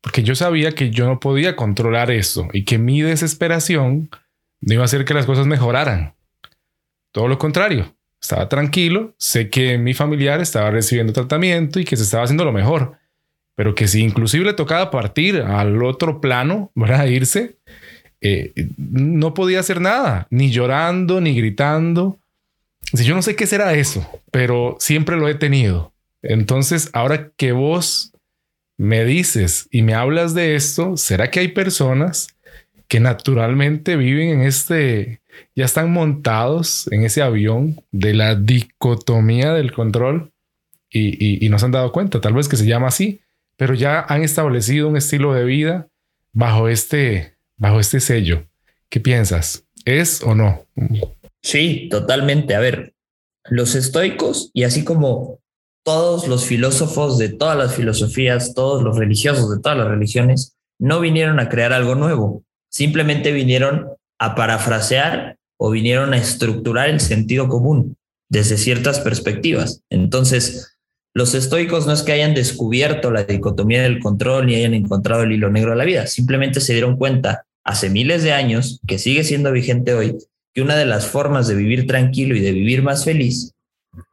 porque 0.00 0.22
yo 0.22 0.34
sabía 0.34 0.72
que 0.72 0.90
yo 0.90 1.06
no 1.06 1.20
podía 1.20 1.56
controlar 1.56 2.10
eso 2.10 2.48
y 2.52 2.64
que 2.64 2.78
mi 2.78 3.02
desesperación 3.02 4.10
no 4.60 4.74
iba 4.74 4.82
a 4.82 4.86
hacer 4.86 5.04
que 5.04 5.14
las 5.14 5.26
cosas 5.26 5.46
mejoraran. 5.46 6.14
Todo 7.10 7.28
lo 7.28 7.38
contrario, 7.38 7.94
estaba 8.20 8.48
tranquilo, 8.48 9.14
sé 9.18 9.50
que 9.50 9.78
mi 9.78 9.94
familiar 9.94 10.40
estaba 10.40 10.70
recibiendo 10.70 11.12
tratamiento 11.12 11.78
y 11.78 11.84
que 11.84 11.96
se 11.96 12.04
estaba 12.04 12.24
haciendo 12.24 12.44
lo 12.44 12.52
mejor 12.52 12.96
pero 13.54 13.74
que 13.74 13.88
si 13.88 14.02
inclusive 14.02 14.44
le 14.44 14.54
tocaba 14.54 14.90
partir 14.90 15.40
al 15.40 15.82
otro 15.82 16.20
plano, 16.20 16.70
¿verdad? 16.74 17.06
Irse, 17.06 17.58
eh, 18.22 18.52
no 18.78 19.34
podía 19.34 19.60
hacer 19.60 19.80
nada, 19.80 20.28
ni 20.30 20.50
llorando, 20.50 21.20
ni 21.20 21.34
gritando. 21.34 22.18
Si 22.94 23.04
yo 23.04 23.14
no 23.14 23.22
sé 23.22 23.34
qué 23.34 23.46
será 23.46 23.74
eso, 23.74 24.08
pero 24.30 24.76
siempre 24.78 25.16
lo 25.16 25.28
he 25.28 25.34
tenido. 25.34 25.92
Entonces, 26.22 26.88
ahora 26.92 27.30
que 27.36 27.50
vos 27.50 28.12
me 28.78 29.04
dices 29.04 29.68
y 29.72 29.82
me 29.82 29.94
hablas 29.94 30.34
de 30.34 30.54
esto, 30.54 30.96
¿será 30.96 31.30
que 31.30 31.40
hay 31.40 31.48
personas 31.48 32.28
que 32.86 33.00
naturalmente 33.00 33.96
viven 33.96 34.28
en 34.28 34.42
este, 34.42 35.20
ya 35.56 35.64
están 35.64 35.92
montados 35.92 36.88
en 36.92 37.02
ese 37.02 37.22
avión 37.22 37.82
de 37.90 38.14
la 38.14 38.36
dicotomía 38.36 39.52
del 39.52 39.72
control 39.72 40.30
y, 40.90 41.44
y 41.44 41.48
no 41.48 41.58
se 41.58 41.64
han 41.64 41.72
dado 41.72 41.90
cuenta? 41.90 42.20
Tal 42.20 42.34
vez 42.34 42.48
que 42.48 42.56
se 42.56 42.66
llama 42.66 42.88
así, 42.88 43.20
pero 43.56 43.74
ya 43.74 44.00
han 44.00 44.22
establecido 44.22 44.88
un 44.88 44.96
estilo 44.96 45.34
de 45.34 45.44
vida 45.44 45.88
bajo 46.32 46.68
este, 46.68 47.31
bajo 47.56 47.80
este 47.80 48.00
sello 48.00 48.46
¿Qué 48.92 49.00
piensas? 49.00 49.64
¿Es 49.86 50.22
o 50.22 50.34
no? 50.34 50.66
Sí, 51.40 51.88
totalmente. 51.90 52.54
A 52.54 52.60
ver, 52.60 52.92
los 53.48 53.74
estoicos 53.74 54.50
y 54.52 54.64
así 54.64 54.84
como 54.84 55.40
todos 55.82 56.28
los 56.28 56.44
filósofos 56.44 57.16
de 57.16 57.30
todas 57.30 57.56
las 57.56 57.74
filosofías, 57.74 58.52
todos 58.52 58.82
los 58.82 58.98
religiosos 58.98 59.50
de 59.50 59.62
todas 59.62 59.78
las 59.78 59.88
religiones, 59.88 60.58
no 60.78 61.00
vinieron 61.00 61.40
a 61.40 61.48
crear 61.48 61.72
algo 61.72 61.94
nuevo, 61.94 62.44
simplemente 62.68 63.32
vinieron 63.32 63.88
a 64.18 64.34
parafrasear 64.34 65.38
o 65.56 65.70
vinieron 65.70 66.12
a 66.12 66.18
estructurar 66.18 66.90
el 66.90 67.00
sentido 67.00 67.48
común 67.48 67.96
desde 68.28 68.58
ciertas 68.58 69.00
perspectivas. 69.00 69.80
Entonces, 69.88 70.71
los 71.14 71.34
estoicos 71.34 71.86
no 71.86 71.92
es 71.92 72.02
que 72.02 72.12
hayan 72.12 72.34
descubierto 72.34 73.10
la 73.10 73.24
dicotomía 73.24 73.82
del 73.82 74.00
control 74.00 74.46
ni 74.46 74.54
hayan 74.54 74.74
encontrado 74.74 75.22
el 75.22 75.32
hilo 75.32 75.50
negro 75.50 75.70
de 75.70 75.76
la 75.76 75.84
vida, 75.84 76.06
simplemente 76.06 76.60
se 76.60 76.72
dieron 76.72 76.96
cuenta 76.96 77.44
hace 77.64 77.90
miles 77.90 78.22
de 78.22 78.32
años, 78.32 78.80
que 78.86 78.98
sigue 78.98 79.24
siendo 79.24 79.52
vigente 79.52 79.94
hoy, 79.94 80.16
que 80.54 80.62
una 80.62 80.76
de 80.76 80.86
las 80.86 81.06
formas 81.06 81.48
de 81.48 81.54
vivir 81.54 81.86
tranquilo 81.86 82.34
y 82.34 82.40
de 82.40 82.52
vivir 82.52 82.82
más 82.82 83.04
feliz 83.04 83.52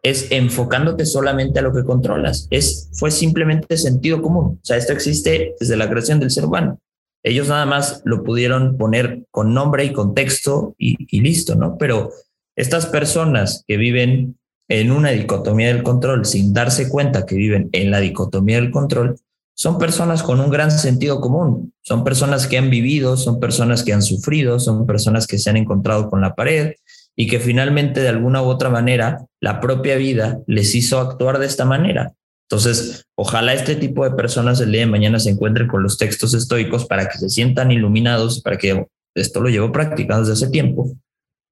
es 0.03 0.31
enfocándote 0.31 1.05
solamente 1.05 1.59
a 1.59 1.61
lo 1.61 1.73
que 1.73 1.83
controlas. 1.83 2.47
Es, 2.49 2.89
fue 2.93 3.11
simplemente 3.11 3.77
sentido 3.77 4.21
común. 4.21 4.59
O 4.61 4.65
sea, 4.65 4.77
esto 4.77 4.93
existe 4.93 5.55
desde 5.59 5.77
la 5.77 5.89
creación 5.89 6.19
del 6.19 6.31
ser 6.31 6.45
humano. 6.45 6.79
Ellos 7.23 7.47
nada 7.47 7.65
más 7.65 8.01
lo 8.05 8.23
pudieron 8.23 8.77
poner 8.77 9.23
con 9.31 9.53
nombre 9.53 9.85
y 9.85 9.93
contexto 9.93 10.75
y, 10.77 10.95
y 11.09 11.21
listo, 11.21 11.55
¿no? 11.55 11.77
Pero 11.77 12.11
estas 12.55 12.85
personas 12.87 13.63
que 13.67 13.77
viven 13.77 14.38
en 14.69 14.91
una 14.91 15.09
dicotomía 15.09 15.67
del 15.67 15.83
control 15.83 16.25
sin 16.25 16.53
darse 16.53 16.87
cuenta 16.87 17.25
que 17.25 17.35
viven 17.35 17.69
en 17.73 17.91
la 17.91 17.99
dicotomía 17.99 18.57
del 18.57 18.71
control, 18.71 19.15
son 19.55 19.77
personas 19.77 20.23
con 20.23 20.39
un 20.39 20.49
gran 20.49 20.71
sentido 20.71 21.19
común, 21.19 21.73
son 21.81 22.05
personas 22.05 22.47
que 22.47 22.57
han 22.57 22.69
vivido, 22.69 23.17
son 23.17 23.41
personas 23.41 23.83
que 23.83 23.91
han 23.91 24.01
sufrido, 24.01 24.59
son 24.59 24.85
personas 24.85 25.27
que 25.27 25.37
se 25.37 25.49
han 25.49 25.57
encontrado 25.57 26.09
con 26.09 26.21
la 26.21 26.33
pared 26.33 26.75
y 27.15 27.27
que 27.27 27.41
finalmente 27.41 27.99
de 27.99 28.07
alguna 28.07 28.41
u 28.41 28.45
otra 28.45 28.69
manera 28.69 29.25
la 29.41 29.59
propia 29.59 29.97
vida 29.97 30.39
les 30.47 30.73
hizo 30.75 30.99
actuar 30.99 31.39
de 31.39 31.47
esta 31.47 31.65
manera. 31.65 32.13
Entonces, 32.49 33.05
ojalá 33.15 33.53
este 33.53 33.75
tipo 33.75 34.05
de 34.05 34.15
personas 34.15 34.61
el 34.61 34.71
día 34.71 34.87
mañana 34.87 35.19
se 35.19 35.31
encuentren 35.31 35.67
con 35.67 35.83
los 35.83 35.97
textos 35.97 36.33
estoicos 36.33 36.85
para 36.85 37.09
que 37.09 37.17
se 37.17 37.29
sientan 37.29 37.71
iluminados, 37.71 38.41
para 38.41 38.57
que 38.57 38.85
esto 39.13 39.41
lo 39.41 39.49
llevo 39.49 39.71
practicando 39.71 40.21
desde 40.21 40.45
hace 40.45 40.51
tiempo, 40.51 40.95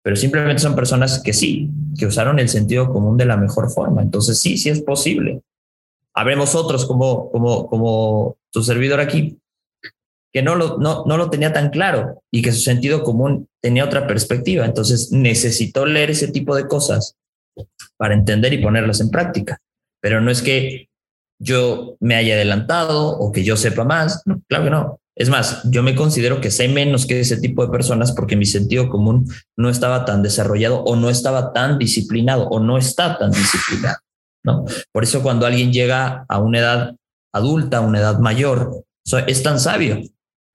pero 0.07 0.15
simplemente 0.15 0.61
son 0.61 0.73
personas 0.73 1.21
que 1.21 1.33
sí, 1.33 1.69
que 1.99 2.05
usaron 2.05 2.39
el 2.39 2.47
sentido 2.47 2.93
común 2.93 3.17
de 3.17 3.25
la 3.25 3.35
mejor 3.35 3.69
forma. 3.69 4.01
Entonces, 4.01 4.39
sí, 4.39 4.57
sí 4.57 4.69
es 4.69 4.81
posible. 4.81 5.41
Habremos 6.13 6.55
otros 6.55 6.85
como, 6.85 7.29
como, 7.29 7.67
como 7.67 8.37
tu 8.49 8.63
servidor 8.63 9.01
aquí, 9.01 9.37
que 10.31 10.41
no 10.41 10.55
lo, 10.55 10.77
no, 10.77 11.03
no 11.05 11.17
lo 11.17 11.29
tenía 11.29 11.51
tan 11.51 11.71
claro 11.71 12.23
y 12.31 12.41
que 12.41 12.53
su 12.53 12.61
sentido 12.61 13.03
común 13.03 13.49
tenía 13.61 13.83
otra 13.83 14.07
perspectiva. 14.07 14.63
Entonces 14.63 15.11
necesitó 15.11 15.85
leer 15.85 16.11
ese 16.11 16.29
tipo 16.29 16.55
de 16.55 16.69
cosas 16.69 17.17
para 17.97 18.13
entender 18.13 18.53
y 18.53 18.63
ponerlas 18.63 19.01
en 19.01 19.09
práctica. 19.09 19.59
Pero 19.99 20.21
no 20.21 20.31
es 20.31 20.41
que 20.41 20.87
yo 21.37 21.97
me 21.99 22.15
haya 22.15 22.35
adelantado 22.35 23.09
o 23.09 23.33
que 23.33 23.43
yo 23.43 23.57
sepa 23.57 23.83
más. 23.83 24.23
claro 24.47 24.63
que 24.63 24.69
no. 24.69 25.01
Es 25.17 25.29
más, 25.29 25.61
yo 25.63 25.81
me 25.81 25.95
considero 25.95 26.39
que 26.39 26.51
sé 26.51 26.67
menos 26.67 27.07
que 27.07 27.19
ese 27.19 27.37
tipo 27.37 27.65
de 27.65 27.71
personas 27.71 28.11
porque 28.11 28.35
mi 28.35 28.45
sentido 28.45 28.87
común 28.87 29.27
no 29.57 29.69
estaba 29.69 30.05
tan 30.05 30.21
desarrollado 30.21 30.83
o 30.83 30.95
no 30.95 31.09
estaba 31.09 31.53
tan 31.53 31.79
disciplinado 31.79 32.47
o 32.49 32.59
no 32.59 32.77
está 32.77 33.17
tan 33.17 33.31
disciplinado, 33.31 33.97
¿no? 34.43 34.65
Por 34.91 35.03
eso 35.03 35.23
cuando 35.23 35.47
alguien 35.47 35.73
llega 35.73 36.25
a 36.29 36.39
una 36.39 36.59
edad 36.59 36.95
adulta, 37.33 37.77
a 37.77 37.81
una 37.81 37.99
edad 37.99 38.19
mayor, 38.19 38.83
es 39.25 39.41
tan 39.41 39.59
sabio, 39.59 40.01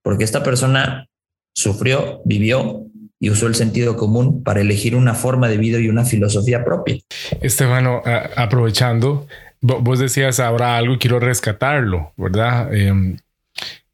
porque 0.03 0.23
esta 0.23 0.45
persona 0.45 1.09
sufrió, 1.55 2.23
vivió 2.25 2.87
y 3.19 3.31
usó 3.31 3.49
el 3.49 3.57
sentido 3.57 3.97
común 3.97 4.45
para 4.45 4.61
elegir 4.61 4.95
una 4.95 5.15
forma 5.15 5.49
de 5.49 5.57
vida 5.57 5.79
y 5.79 5.89
una 5.89 6.05
filosofía 6.05 6.65
propia. 6.65 6.99
Estefano, 7.41 8.03
aprovechando, 8.37 9.27
vos 9.61 9.99
decías 9.99 10.39
ahora 10.41 10.77
algo 10.77 10.99
quiero 10.99 11.21
rescatarlo, 11.21 12.13
¿verdad? 12.17 12.73
Em, 12.75 13.17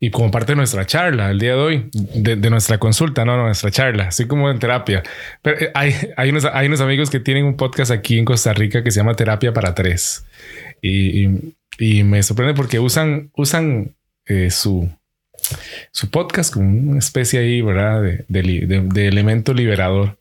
y 0.01 0.11
como 0.11 0.31
parte 0.31 0.53
de 0.53 0.57
nuestra 0.57 0.87
charla 0.87 1.31
el 1.31 1.41
día 1.41 1.55
de 1.55 1.61
hoy, 1.61 1.91
de, 1.93 2.37
nuestra 2.51 2.79
consulta, 2.79 3.25
no, 3.25 3.37
nuestra 3.37 3.71
charla, 3.71 4.09
así 4.09 4.27
como 4.27 4.49
en 4.51 4.59
terapia. 4.59 5.03
Pero 5.43 5.59
eh, 5.59 5.71
hay, 5.75 5.95
hay, 6.17 6.31
unos, 6.31 6.45
hay 6.45 6.69
unos 6.69 6.81
amigos 6.81 7.11
que 7.11 7.19
tienen 7.19 7.45
un 7.45 7.57
podcast 7.57 7.91
aquí 7.91 8.17
en 8.19 8.25
Costa 8.25 8.53
Rica 8.53 8.85
que 8.85 8.93
se 8.93 9.01
llama 9.01 9.15
Terapia 9.15 9.53
para 9.53 9.75
Tres. 9.75 10.25
Y, 10.81 11.27
y, 11.79 12.05
me 12.05 12.23
sorprende 12.23 12.55
porque 12.55 12.79
usan, 12.79 13.31
usan 13.37 13.97
eh, 14.27 14.51
su, 14.53 14.89
su 15.91 16.11
podcast 16.11 16.55
como 16.55 16.69
una 16.69 17.01
especie 17.01 17.41
ahí, 17.41 17.61
¿verdad? 17.61 18.01
De, 18.01 18.25
de, 18.29 18.81
de, 18.83 19.09
elemento 19.09 19.53
liberador 19.53 20.17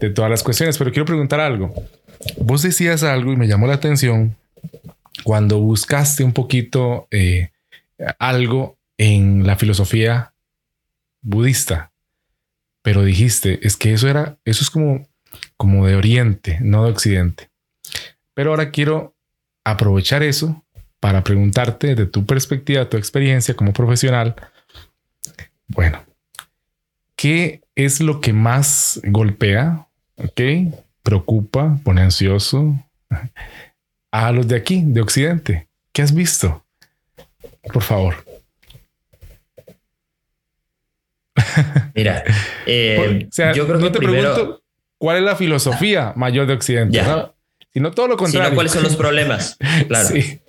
de 0.00 0.10
todas 0.10 0.32
las 0.32 0.42
cuestiones. 0.42 0.76
Pero 0.78 0.90
quiero 0.90 1.06
preguntar 1.06 1.38
algo. 1.38 1.72
Vos 2.38 2.62
decías 2.62 3.04
algo 3.04 3.32
y 3.32 3.36
me 3.36 3.46
llamó 3.46 3.68
la 3.68 3.74
atención 3.74 4.36
cuando 5.22 5.60
buscaste 5.60 6.24
un 6.24 6.32
poquito 6.32 7.06
eh, 7.12 7.50
algo 8.18 8.78
en 8.98 9.46
la 9.46 9.56
filosofía 9.56 10.34
budista, 11.22 11.92
pero 12.82 13.04
dijiste, 13.04 13.66
es 13.66 13.76
que 13.76 13.92
eso 13.92 14.08
era, 14.08 14.38
eso 14.44 14.62
es 14.62 14.70
como, 14.70 15.08
como 15.56 15.86
de 15.86 15.96
Oriente, 15.96 16.58
no 16.60 16.84
de 16.84 16.90
Occidente. 16.90 17.50
Pero 18.34 18.50
ahora 18.50 18.70
quiero 18.70 19.14
aprovechar 19.64 20.22
eso 20.22 20.64
para 21.00 21.24
preguntarte 21.24 21.94
de 21.94 22.06
tu 22.06 22.26
perspectiva, 22.26 22.88
tu 22.88 22.96
experiencia 22.96 23.54
como 23.54 23.72
profesional. 23.72 24.34
Bueno, 25.68 26.04
¿qué 27.16 27.62
es 27.74 28.00
lo 28.00 28.20
que 28.20 28.32
más 28.32 29.00
golpea? 29.04 29.86
¿Ok? 30.16 30.40
Preocupa, 31.02 31.78
pone 31.82 32.02
ansioso 32.02 32.78
a 34.10 34.32
los 34.32 34.46
de 34.46 34.56
aquí, 34.56 34.82
de 34.84 35.00
Occidente. 35.00 35.68
¿Qué 35.92 36.02
has 36.02 36.14
visto? 36.14 36.64
Por 37.72 37.82
favor. 37.82 38.24
Mira, 41.94 42.24
eh, 42.66 43.28
yo 43.54 43.66
creo 43.66 43.78
que 43.78 43.90
te 43.90 43.98
pregunto 43.98 44.62
cuál 44.98 45.18
es 45.18 45.22
la 45.22 45.36
filosofía 45.36 46.12
mayor 46.16 46.46
de 46.46 46.54
Occidente, 46.54 47.02
Si 47.72 47.80
no 47.80 47.90
todo 47.90 48.08
lo 48.08 48.16
contrario. 48.16 48.48
Sino 48.48 48.54
cuáles 48.54 48.72
son 48.72 48.82
los 48.82 48.96
problemas. 48.96 49.58
Claro. 49.88 50.08
Sí. 50.08 50.40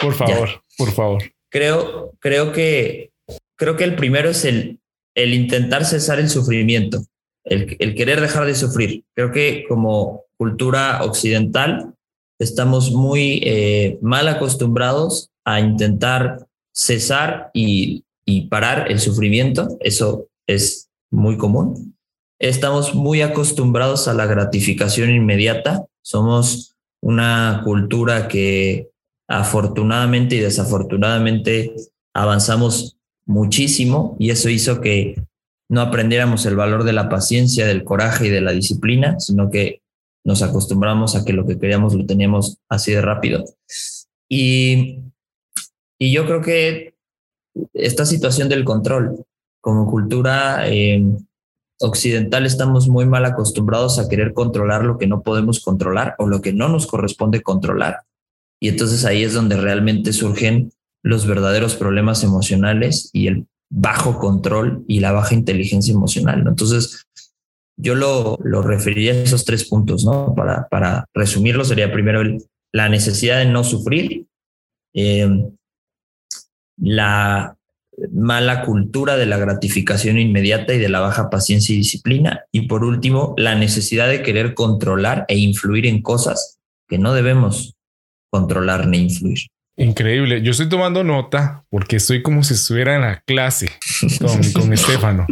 Por 0.00 0.14
favor, 0.14 0.62
por 0.76 0.92
favor. 0.92 1.22
Creo, 1.50 2.12
creo 2.20 2.52
que 2.52 3.10
creo 3.56 3.76
que 3.76 3.84
el 3.84 3.96
primero 3.96 4.30
es 4.30 4.44
el, 4.44 4.80
el 5.14 5.34
intentar 5.34 5.84
cesar 5.84 6.20
el 6.20 6.30
sufrimiento, 6.30 7.04
el, 7.44 7.76
el 7.78 7.94
querer 7.94 8.20
dejar 8.20 8.46
de 8.46 8.54
sufrir. 8.54 9.04
Creo 9.14 9.32
que 9.32 9.64
como 9.68 10.24
cultura 10.36 11.02
occidental 11.02 11.94
estamos 12.38 12.92
muy 12.92 13.40
eh, 13.44 13.98
mal 14.00 14.28
acostumbrados 14.28 15.30
a 15.44 15.60
intentar 15.60 16.46
cesar 16.72 17.50
y, 17.52 18.04
y 18.24 18.46
parar 18.46 18.90
el 18.90 19.00
sufrimiento. 19.00 19.76
Eso 19.80 20.28
es 20.48 20.90
muy 21.10 21.36
común. 21.36 21.96
Estamos 22.40 22.94
muy 22.94 23.22
acostumbrados 23.22 24.08
a 24.08 24.14
la 24.14 24.26
gratificación 24.26 25.10
inmediata. 25.10 25.86
Somos 26.02 26.76
una 27.00 27.62
cultura 27.64 28.26
que 28.26 28.88
afortunadamente 29.28 30.36
y 30.36 30.40
desafortunadamente 30.40 31.74
avanzamos 32.14 32.96
muchísimo 33.26 34.16
y 34.18 34.30
eso 34.30 34.48
hizo 34.48 34.80
que 34.80 35.22
no 35.68 35.82
aprendiéramos 35.82 36.46
el 36.46 36.56
valor 36.56 36.84
de 36.84 36.94
la 36.94 37.10
paciencia, 37.10 37.66
del 37.66 37.84
coraje 37.84 38.28
y 38.28 38.30
de 38.30 38.40
la 38.40 38.52
disciplina, 38.52 39.20
sino 39.20 39.50
que 39.50 39.82
nos 40.24 40.42
acostumbramos 40.42 41.14
a 41.14 41.24
que 41.24 41.34
lo 41.34 41.46
que 41.46 41.58
queríamos 41.58 41.94
lo 41.94 42.06
teníamos 42.06 42.58
así 42.70 42.92
de 42.92 43.02
rápido. 43.02 43.44
Y, 44.30 45.00
y 45.98 46.12
yo 46.12 46.26
creo 46.26 46.40
que 46.40 46.94
esta 47.74 48.06
situación 48.06 48.48
del 48.48 48.64
control, 48.64 49.24
como 49.60 49.90
cultura 49.90 50.68
eh, 50.68 51.04
occidental 51.80 52.46
estamos 52.46 52.88
muy 52.88 53.06
mal 53.06 53.24
acostumbrados 53.24 53.98
a 53.98 54.08
querer 54.08 54.32
controlar 54.32 54.84
lo 54.84 54.98
que 54.98 55.06
no 55.06 55.22
podemos 55.22 55.60
controlar 55.60 56.14
o 56.18 56.26
lo 56.26 56.40
que 56.40 56.52
no 56.52 56.68
nos 56.68 56.86
corresponde 56.86 57.42
controlar. 57.42 58.02
Y 58.60 58.68
entonces 58.68 59.04
ahí 59.04 59.22
es 59.22 59.34
donde 59.34 59.56
realmente 59.56 60.12
surgen 60.12 60.72
los 61.02 61.26
verdaderos 61.26 61.76
problemas 61.76 62.24
emocionales 62.24 63.10
y 63.12 63.28
el 63.28 63.46
bajo 63.70 64.18
control 64.18 64.84
y 64.88 65.00
la 65.00 65.12
baja 65.12 65.34
inteligencia 65.34 65.92
emocional. 65.92 66.44
Entonces, 66.46 67.06
yo 67.76 67.94
lo, 67.94 68.38
lo 68.42 68.62
referiría 68.62 69.12
a 69.12 69.16
esos 69.16 69.44
tres 69.44 69.68
puntos, 69.68 70.04
¿no? 70.04 70.34
Para, 70.34 70.66
para 70.68 71.06
resumirlo, 71.14 71.64
sería 71.64 71.92
primero 71.92 72.22
la 72.72 72.88
necesidad 72.88 73.38
de 73.38 73.46
no 73.46 73.62
sufrir, 73.62 74.26
eh, 74.94 75.28
la 76.76 77.57
mala 78.12 78.62
cultura 78.62 79.16
de 79.16 79.26
la 79.26 79.38
gratificación 79.38 80.18
inmediata 80.18 80.74
y 80.74 80.78
de 80.78 80.88
la 80.88 81.00
baja 81.00 81.30
paciencia 81.30 81.74
y 81.74 81.78
disciplina. 81.78 82.44
Y 82.52 82.62
por 82.62 82.84
último, 82.84 83.34
la 83.36 83.54
necesidad 83.54 84.08
de 84.08 84.22
querer 84.22 84.54
controlar 84.54 85.24
e 85.28 85.36
influir 85.36 85.86
en 85.86 86.02
cosas 86.02 86.58
que 86.88 86.98
no 86.98 87.12
debemos 87.12 87.74
controlar 88.30 88.86
ni 88.86 88.98
influir. 88.98 89.38
Increíble. 89.76 90.42
Yo 90.42 90.50
estoy 90.50 90.68
tomando 90.68 91.04
nota 91.04 91.64
porque 91.70 91.96
estoy 91.96 92.22
como 92.22 92.42
si 92.42 92.54
estuviera 92.54 92.96
en 92.96 93.02
la 93.02 93.20
clase 93.20 93.70
con, 94.20 94.52
con 94.52 94.72
Estefano. 94.72 95.26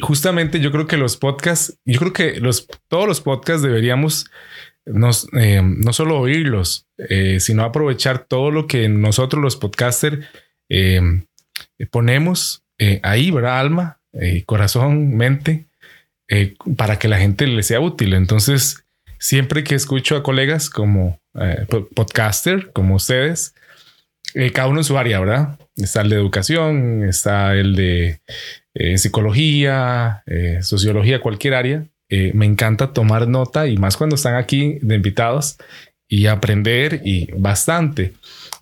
justamente 0.00 0.60
yo 0.60 0.70
creo 0.70 0.86
que 0.86 0.96
los 0.96 1.16
podcasts, 1.16 1.78
yo 1.84 1.98
creo 1.98 2.12
que 2.12 2.40
los, 2.40 2.66
todos 2.88 3.06
los 3.06 3.20
podcasts 3.20 3.62
deberíamos 3.62 4.26
nos, 4.84 5.28
eh, 5.38 5.60
no 5.62 5.92
solo 5.92 6.18
oírlos, 6.18 6.86
eh, 6.96 7.40
sino 7.40 7.64
aprovechar 7.64 8.26
todo 8.26 8.50
lo 8.50 8.66
que 8.66 8.88
nosotros 8.88 9.42
los 9.42 9.56
podcasters 9.56 10.24
eh, 10.68 11.00
ponemos 11.90 12.62
ahí, 13.02 13.30
¿verdad? 13.30 13.58
Alma, 13.58 14.00
corazón, 14.46 15.16
mente, 15.16 15.66
para 16.76 16.98
que 16.98 17.08
la 17.08 17.18
gente 17.18 17.46
le 17.46 17.62
sea 17.62 17.80
útil. 17.80 18.14
Entonces, 18.14 18.84
siempre 19.18 19.64
que 19.64 19.74
escucho 19.74 20.16
a 20.16 20.22
colegas 20.22 20.70
como 20.70 21.18
podcaster, 21.94 22.70
como 22.72 22.94
ustedes, 22.94 23.54
cada 24.52 24.68
uno 24.68 24.80
en 24.80 24.84
su 24.84 24.96
área, 24.96 25.18
¿verdad? 25.18 25.58
Está 25.76 26.02
el 26.02 26.10
de 26.10 26.16
educación, 26.16 27.04
está 27.04 27.54
el 27.54 27.74
de 27.74 28.20
psicología, 28.96 30.22
sociología, 30.60 31.20
cualquier 31.20 31.54
área. 31.54 31.84
Eh, 32.10 32.32
me 32.34 32.46
encanta 32.46 32.94
tomar 32.94 33.28
nota 33.28 33.66
y 33.66 33.76
más 33.76 33.98
cuando 33.98 34.16
están 34.16 34.34
aquí 34.34 34.78
de 34.80 34.94
invitados 34.94 35.58
y 36.08 36.26
aprender 36.26 37.02
y 37.04 37.30
bastante. 37.32 38.14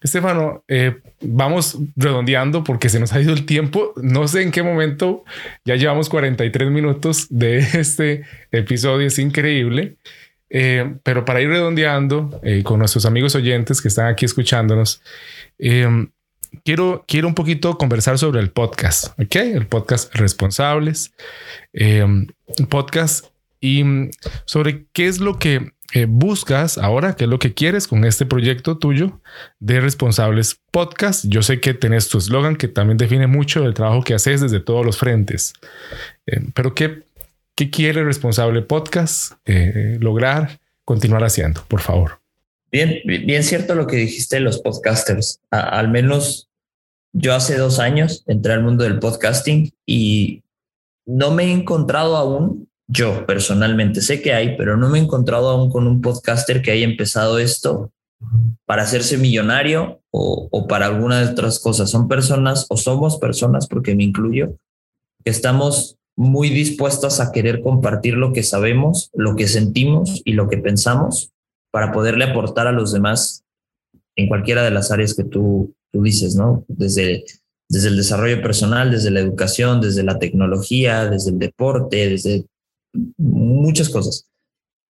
Estefano, 0.02 0.64
eh, 0.68 0.96
vamos 1.20 1.78
redondeando 1.94 2.64
porque 2.64 2.88
se 2.88 2.98
nos 2.98 3.12
ha 3.12 3.20
ido 3.20 3.32
el 3.32 3.46
tiempo. 3.46 3.92
No 3.96 4.26
sé 4.26 4.42
en 4.42 4.50
qué 4.50 4.62
momento 4.62 5.24
ya 5.64 5.76
llevamos 5.76 6.08
43 6.08 6.70
minutos 6.70 7.28
de 7.30 7.58
este 7.74 8.24
episodio. 8.50 9.06
Es 9.06 9.18
increíble. 9.18 9.96
Eh, 10.48 10.94
pero 11.02 11.24
para 11.24 11.40
ir 11.40 11.48
redondeando 11.48 12.40
con 12.62 12.78
nuestros 12.78 13.04
amigos 13.04 13.34
oyentes 13.34 13.82
que 13.82 13.88
están 13.88 14.06
aquí 14.06 14.24
escuchándonos, 14.24 15.02
quiero, 16.64 17.04
quiero 17.08 17.28
un 17.28 17.34
poquito 17.34 17.78
conversar 17.78 18.18
sobre 18.18 18.40
el 18.40 18.50
podcast, 18.50 19.18
¿ok? 19.20 19.36
El 19.36 19.66
podcast 19.66 20.14
Responsables. 20.14 21.12
podcast 22.68 23.26
y 23.60 23.82
mm, 23.82 24.10
sobre 24.44 24.86
qué 24.92 25.06
es 25.06 25.18
lo 25.18 25.38
que 25.38 25.72
eh, 25.92 26.06
buscas 26.08 26.78
ahora, 26.78 27.16
qué 27.16 27.24
es 27.24 27.30
lo 27.30 27.38
que 27.38 27.54
quieres 27.54 27.86
con 27.86 28.04
este 28.04 28.26
proyecto 28.26 28.78
tuyo 28.78 29.20
de 29.60 29.80
Responsables 29.80 30.60
Podcast. 30.70 31.24
Yo 31.28 31.42
sé 31.42 31.60
que 31.60 31.74
tenés 31.74 32.08
tu 32.08 32.18
eslogan 32.18 32.56
que 32.56 32.68
también 32.68 32.98
define 32.98 33.26
mucho 33.26 33.64
el 33.64 33.74
trabajo 33.74 34.02
que 34.02 34.14
haces 34.14 34.40
desde 34.40 34.60
todos 34.60 34.84
los 34.84 34.98
frentes. 34.98 35.52
Eh, 36.26 36.40
pero 36.54 36.74
¿qué, 36.74 37.02
¿qué 37.54 37.70
quiere 37.70 38.04
Responsable 38.04 38.62
Podcast 38.62 39.32
eh, 39.44 39.98
lograr 40.00 40.60
continuar 40.84 41.24
haciendo? 41.24 41.64
Por 41.68 41.80
favor. 41.80 42.20
Bien, 42.72 43.00
bien 43.04 43.42
cierto 43.42 43.74
lo 43.74 43.86
que 43.86 43.96
dijiste 43.96 44.40
los 44.40 44.58
podcasters. 44.60 45.40
al 45.50 45.88
menos 45.88 46.48
yo 47.12 47.34
hace 47.34 47.56
dos 47.56 47.78
años 47.78 48.24
entré 48.26 48.52
al 48.52 48.62
mundo 48.62 48.84
del 48.84 48.98
podcasting 48.98 49.72
y 49.86 50.42
no 51.06 51.30
me 51.30 51.44
he 51.44 51.52
encontrado 51.52 52.16
aún 52.16 52.68
yo 52.88 53.26
personalmente 53.26 54.00
sé 54.00 54.22
que 54.22 54.32
hay, 54.32 54.56
pero 54.56 54.76
no 54.76 54.88
me 54.88 54.98
he 54.98 55.02
encontrado 55.02 55.48
aún 55.48 55.70
con 55.70 55.86
un 55.86 56.00
podcaster 56.00 56.62
que 56.62 56.70
haya 56.70 56.84
empezado 56.84 57.38
esto 57.38 57.92
para 58.64 58.82
hacerse 58.82 59.18
millonario 59.18 60.00
o, 60.10 60.66
para 60.66 60.86
alguna 60.86 61.20
de 61.20 61.32
otras 61.32 61.58
cosas. 61.60 61.90
Son 61.90 62.08
personas 62.08 62.66
o 62.68 62.76
somos 62.76 63.18
personas, 63.18 63.66
porque 63.66 63.94
me 63.94 64.04
incluyo, 64.04 64.56
que 65.24 65.30
estamos 65.30 65.96
muy 66.16 66.48
dispuestas 66.48 67.20
a 67.20 67.32
querer 67.32 67.60
compartir 67.60 68.14
lo 68.14 68.32
que 68.32 68.42
sabemos, 68.42 69.10
lo 69.12 69.36
que 69.36 69.48
sentimos 69.48 70.22
y 70.24 70.32
lo 70.32 70.48
que 70.48 70.58
pensamos 70.58 71.32
para 71.70 71.92
poderle 71.92 72.24
aportar 72.24 72.66
a 72.66 72.72
los 72.72 72.92
demás 72.92 73.44
en 74.16 74.28
cualquiera 74.28 74.62
de 74.62 74.70
las 74.70 74.90
áreas 74.90 75.12
que 75.12 75.24
tú, 75.24 75.74
tú 75.92 76.02
dices, 76.02 76.36
¿no? 76.36 76.64
Desde, 76.68 77.24
desde 77.68 77.88
el 77.88 77.96
desarrollo 77.98 78.40
personal, 78.40 78.90
desde 78.90 79.10
la 79.10 79.20
educación, 79.20 79.82
desde 79.82 80.02
la 80.02 80.18
tecnología, 80.18 81.04
desde 81.10 81.32
el 81.32 81.38
deporte, 81.38 82.08
desde 82.08 82.46
muchas 83.16 83.88
cosas. 83.88 84.28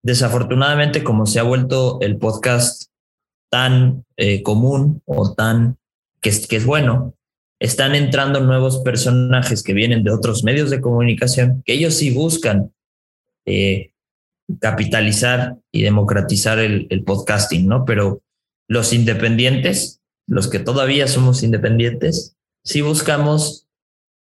Desafortunadamente, 0.02 1.02
como 1.02 1.26
se 1.26 1.40
ha 1.40 1.42
vuelto 1.42 1.98
el 2.00 2.16
podcast 2.18 2.90
tan 3.50 4.04
eh, 4.16 4.42
común 4.42 5.02
o 5.04 5.34
tan 5.34 5.78
que 6.20 6.30
es, 6.30 6.46
que 6.46 6.56
es 6.56 6.66
bueno, 6.66 7.14
están 7.60 7.94
entrando 7.94 8.40
nuevos 8.40 8.78
personajes 8.78 9.62
que 9.62 9.72
vienen 9.72 10.04
de 10.04 10.12
otros 10.12 10.44
medios 10.44 10.70
de 10.70 10.80
comunicación, 10.80 11.62
que 11.64 11.74
ellos 11.74 11.94
sí 11.94 12.10
buscan 12.12 12.72
eh, 13.46 13.92
capitalizar 14.60 15.56
y 15.72 15.82
democratizar 15.82 16.58
el, 16.58 16.86
el, 16.90 17.02
podcasting, 17.02 17.66
¿no? 17.66 17.84
Pero 17.84 18.22
los 18.68 18.92
independientes, 18.92 20.00
los 20.28 20.48
que 20.48 20.58
todavía 20.58 21.08
somos 21.08 21.42
independientes, 21.42 22.36
sí 22.64 22.80
buscamos 22.80 23.66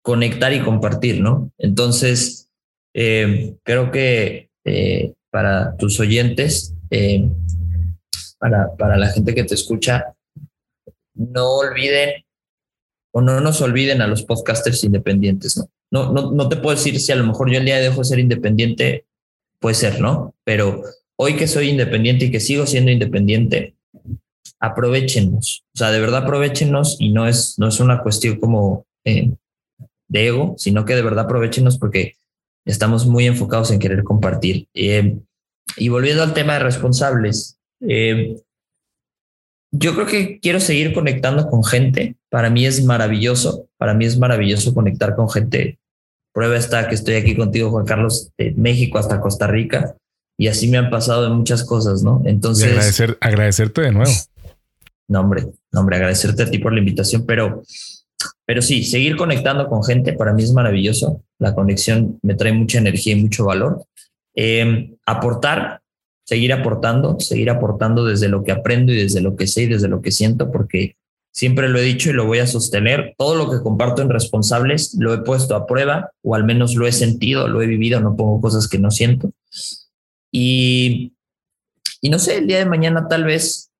conectar 0.02 0.52
y 0.52 0.60
compartir, 0.60 1.20
¿no? 1.20 1.50
Entonces, 1.58 2.43
eh, 2.94 3.56
creo 3.64 3.90
que 3.90 4.50
eh, 4.64 5.12
para 5.30 5.76
tus 5.76 5.98
oyentes, 5.98 6.74
eh, 6.90 7.28
para, 8.38 8.74
para 8.76 8.96
la 8.96 9.08
gente 9.08 9.34
que 9.34 9.42
te 9.42 9.54
escucha, 9.54 10.14
no 11.14 11.56
olviden 11.56 12.24
o 13.12 13.20
no 13.20 13.40
nos 13.40 13.60
olviden 13.60 14.00
a 14.00 14.06
los 14.06 14.22
podcasters 14.22 14.84
independientes, 14.84 15.56
¿no? 15.56 15.68
No, 15.90 16.12
no, 16.12 16.32
no 16.32 16.48
te 16.48 16.56
puedo 16.56 16.76
decir 16.76 16.98
si 16.98 17.12
a 17.12 17.16
lo 17.16 17.24
mejor 17.24 17.50
yo 17.50 17.58
el 17.58 17.64
día 17.64 17.78
dejo 17.78 17.98
de 17.98 18.04
ser 18.04 18.18
independiente, 18.18 19.06
puede 19.60 19.74
ser, 19.74 20.00
¿no? 20.00 20.34
Pero 20.42 20.82
hoy 21.16 21.36
que 21.36 21.46
soy 21.46 21.68
independiente 21.70 22.24
y 22.24 22.30
que 22.30 22.40
sigo 22.40 22.66
siendo 22.66 22.90
independiente, 22.90 23.76
aprovechenos. 24.58 25.64
O 25.74 25.78
sea, 25.78 25.92
de 25.92 26.00
verdad 26.00 26.24
aprovechenos 26.24 26.96
y 26.98 27.10
no 27.10 27.28
es, 27.28 27.56
no 27.58 27.68
es 27.68 27.78
una 27.78 28.02
cuestión 28.02 28.40
como 28.40 28.86
de 29.04 29.36
ego, 30.26 30.54
sino 30.58 30.84
que 30.84 30.96
de 30.96 31.02
verdad 31.02 31.26
aprovechenos 31.26 31.78
porque 31.78 32.16
estamos 32.64 33.06
muy 33.06 33.26
enfocados 33.26 33.70
en 33.70 33.78
querer 33.78 34.02
compartir. 34.04 34.68
Eh, 34.74 35.18
y 35.76 35.88
volviendo 35.88 36.22
al 36.22 36.34
tema 36.34 36.54
de 36.54 36.60
responsables, 36.60 37.58
eh, 37.80 38.36
yo 39.72 39.94
creo 39.94 40.06
que 40.06 40.38
quiero 40.40 40.60
seguir 40.60 40.92
conectando 40.92 41.48
con 41.48 41.64
gente. 41.64 42.16
Para 42.30 42.50
mí 42.50 42.64
es 42.66 42.84
maravilloso, 42.84 43.68
para 43.76 43.94
mí 43.94 44.04
es 44.04 44.18
maravilloso 44.18 44.72
conectar 44.72 45.16
con 45.16 45.28
gente. 45.28 45.78
Prueba 46.32 46.56
está 46.56 46.88
que 46.88 46.94
estoy 46.94 47.14
aquí 47.14 47.36
contigo, 47.36 47.70
Juan 47.70 47.84
Carlos, 47.84 48.30
de 48.38 48.52
México 48.52 48.98
hasta 48.98 49.20
Costa 49.20 49.46
Rica, 49.46 49.96
y 50.36 50.48
así 50.48 50.68
me 50.68 50.78
han 50.78 50.90
pasado 50.90 51.32
muchas 51.32 51.64
cosas, 51.64 52.02
¿no? 52.02 52.22
Entonces... 52.24 52.70
agradecer, 52.70 53.18
agradecerte 53.20 53.82
de 53.82 53.92
nuevo. 53.92 54.10
No, 55.06 55.20
hombre, 55.20 55.46
no, 55.70 55.80
hombre, 55.80 55.96
agradecerte 55.96 56.42
a 56.42 56.50
ti 56.50 56.58
por 56.58 56.72
la 56.72 56.80
invitación, 56.80 57.24
pero 57.26 57.62
pero 58.46 58.62
sí, 58.62 58.84
seguir 58.84 59.16
conectando 59.16 59.68
con 59.68 59.82
gente 59.82 60.12
para 60.12 60.32
mí 60.32 60.42
es 60.42 60.52
maravilloso. 60.52 61.22
La 61.38 61.54
conexión 61.54 62.18
me 62.22 62.34
trae 62.34 62.52
mucha 62.52 62.78
energía 62.78 63.14
y 63.14 63.22
mucho 63.22 63.44
valor. 63.44 63.84
Em, 64.34 64.96
aportar, 65.06 65.80
seguir 66.24 66.52
aportando, 66.52 67.18
seguir 67.20 67.50
aportando 67.50 68.04
desde 68.04 68.28
lo 68.28 68.44
que 68.44 68.52
aprendo 68.52 68.92
y 68.92 68.96
desde 68.96 69.20
lo 69.20 69.36
que 69.36 69.46
sé 69.46 69.62
y 69.62 69.66
desde 69.66 69.88
lo 69.88 70.02
que 70.02 70.10
siento, 70.10 70.50
porque 70.50 70.96
siempre 71.32 71.68
lo 71.68 71.78
he 71.78 71.82
dicho 71.82 72.10
y 72.10 72.14
lo 72.14 72.26
voy 72.26 72.38
a 72.38 72.46
sostener. 72.46 73.14
Todo 73.18 73.34
lo 73.34 73.50
que 73.50 73.62
comparto 73.62 74.02
en 74.02 74.10
responsables 74.10 74.96
lo 74.98 75.12
he 75.12 75.18
puesto 75.18 75.56
a 75.56 75.66
prueba 75.66 76.10
o 76.22 76.34
al 76.34 76.44
menos 76.44 76.74
lo 76.74 76.86
he 76.86 76.92
sentido, 76.92 77.48
lo 77.48 77.62
he 77.62 77.66
vivido, 77.66 78.00
no 78.00 78.16
pongo 78.16 78.40
cosas 78.40 78.68
que 78.68 78.78
no 78.78 78.90
siento. 78.90 79.32
Y, 80.30 81.12
y 82.00 82.10
no 82.10 82.18
sé, 82.18 82.38
el 82.38 82.46
día 82.46 82.58
de 82.58 82.66
mañana 82.66 83.06
tal 83.08 83.24
vez 83.24 83.70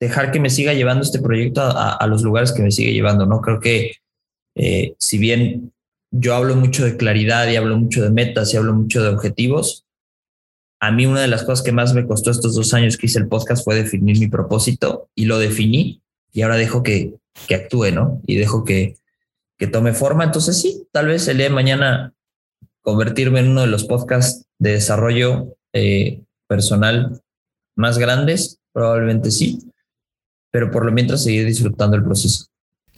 dejar 0.00 0.30
que 0.30 0.40
me 0.40 0.50
siga 0.50 0.74
llevando 0.74 1.02
este 1.02 1.20
proyecto 1.20 1.62
a, 1.62 2.06
los 2.06 2.22
lugares 2.22 2.52
que 2.52 2.62
me 2.62 2.70
sigue 2.70 2.92
llevando, 2.92 3.26
¿no? 3.26 3.40
Creo 3.40 3.60
que 3.60 3.92
eh, 4.54 4.94
si 4.98 5.18
bien 5.18 5.72
yo 6.10 6.34
hablo 6.34 6.54
mucho 6.56 6.84
de 6.84 6.96
claridad 6.96 7.48
y 7.48 7.56
hablo 7.56 7.76
mucho 7.78 8.02
de 8.02 8.10
metas 8.10 8.52
y 8.52 8.56
hablo 8.56 8.74
mucho 8.74 9.02
de 9.02 9.08
objetivos, 9.08 9.84
a 10.80 10.92
mí 10.92 11.06
una 11.06 11.22
de 11.22 11.28
las 11.28 11.44
cosas 11.44 11.64
que 11.64 11.72
más 11.72 11.94
me 11.94 12.06
costó 12.06 12.30
estos 12.30 12.54
dos 12.54 12.74
años 12.74 12.96
que 12.96 13.06
hice 13.06 13.18
el 13.18 13.28
podcast 13.28 13.64
fue 13.64 13.74
definir 13.74 14.18
mi 14.18 14.28
propósito 14.28 15.08
y 15.14 15.24
lo 15.24 15.38
definí 15.38 16.02
y 16.32 16.42
ahora 16.42 16.56
dejo 16.56 16.82
que, 16.82 17.14
que 17.48 17.54
actúe, 17.54 17.90
¿no? 17.92 18.20
Y 18.26 18.36
dejo 18.36 18.64
que, 18.64 18.96
que 19.58 19.66
tome 19.66 19.94
forma. 19.94 20.24
Entonces 20.24 20.60
sí, 20.60 20.86
tal 20.92 21.06
vez 21.06 21.26
el 21.28 21.38
día 21.38 21.48
de 21.48 21.54
mañana 21.54 22.12
convertirme 22.82 23.40
en 23.40 23.48
uno 23.48 23.62
de 23.62 23.66
los 23.68 23.84
podcasts 23.84 24.44
de 24.58 24.72
desarrollo 24.72 25.56
eh, 25.72 26.20
personal 26.46 27.22
más 27.74 27.98
grandes, 27.98 28.60
probablemente 28.72 29.30
sí 29.30 29.58
pero 30.56 30.70
por 30.70 30.86
lo 30.86 30.90
mientras 30.90 31.22
seguir 31.22 31.44
disfrutando 31.44 31.98
el 31.98 32.02
proceso. 32.02 32.46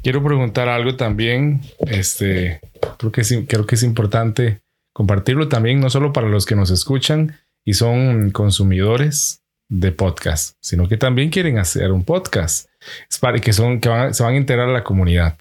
Quiero 0.00 0.22
preguntar 0.22 0.68
algo 0.68 0.94
también, 0.94 1.60
este, 1.80 2.60
creo 2.98 3.10
que, 3.10 3.22
es, 3.22 3.34
creo 3.48 3.66
que 3.66 3.74
es 3.74 3.82
importante 3.82 4.60
compartirlo 4.92 5.48
también, 5.48 5.80
no 5.80 5.90
solo 5.90 6.12
para 6.12 6.28
los 6.28 6.46
que 6.46 6.54
nos 6.54 6.70
escuchan 6.70 7.36
y 7.64 7.74
son 7.74 8.30
consumidores 8.30 9.42
de 9.68 9.90
podcast, 9.90 10.54
sino 10.60 10.88
que 10.88 10.98
también 10.98 11.30
quieren 11.30 11.58
hacer 11.58 11.90
un 11.90 12.04
podcast. 12.04 12.68
Es 13.10 13.18
para 13.18 13.40
que 13.40 13.52
son 13.52 13.80
que 13.80 13.88
se 14.12 14.22
van 14.22 14.34
a 14.34 14.36
integrar 14.36 14.68
a 14.68 14.72
la 14.72 14.84
comunidad 14.84 15.36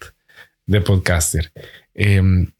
de 0.66 0.80
podcaster. 0.80 1.52
Em, 1.94 2.50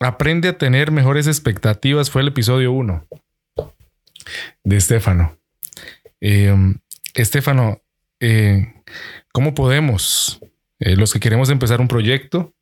aprende 0.00 0.48
a 0.48 0.58
tener 0.58 0.90
mejores 0.90 1.28
expectativas. 1.28 2.10
Fue 2.10 2.22
el 2.22 2.28
episodio 2.28 2.72
1 2.72 3.06
de 4.64 4.76
Estefano. 4.76 5.38
Eh, 6.20 6.74
Estefano, 7.14 7.80
eh, 8.20 8.74
¿cómo 9.32 9.54
podemos, 9.54 10.40
eh, 10.78 10.96
los 10.96 11.12
que 11.12 11.20
queremos 11.20 11.50
empezar 11.50 11.80
un 11.80 11.88
proyecto, 11.88 12.54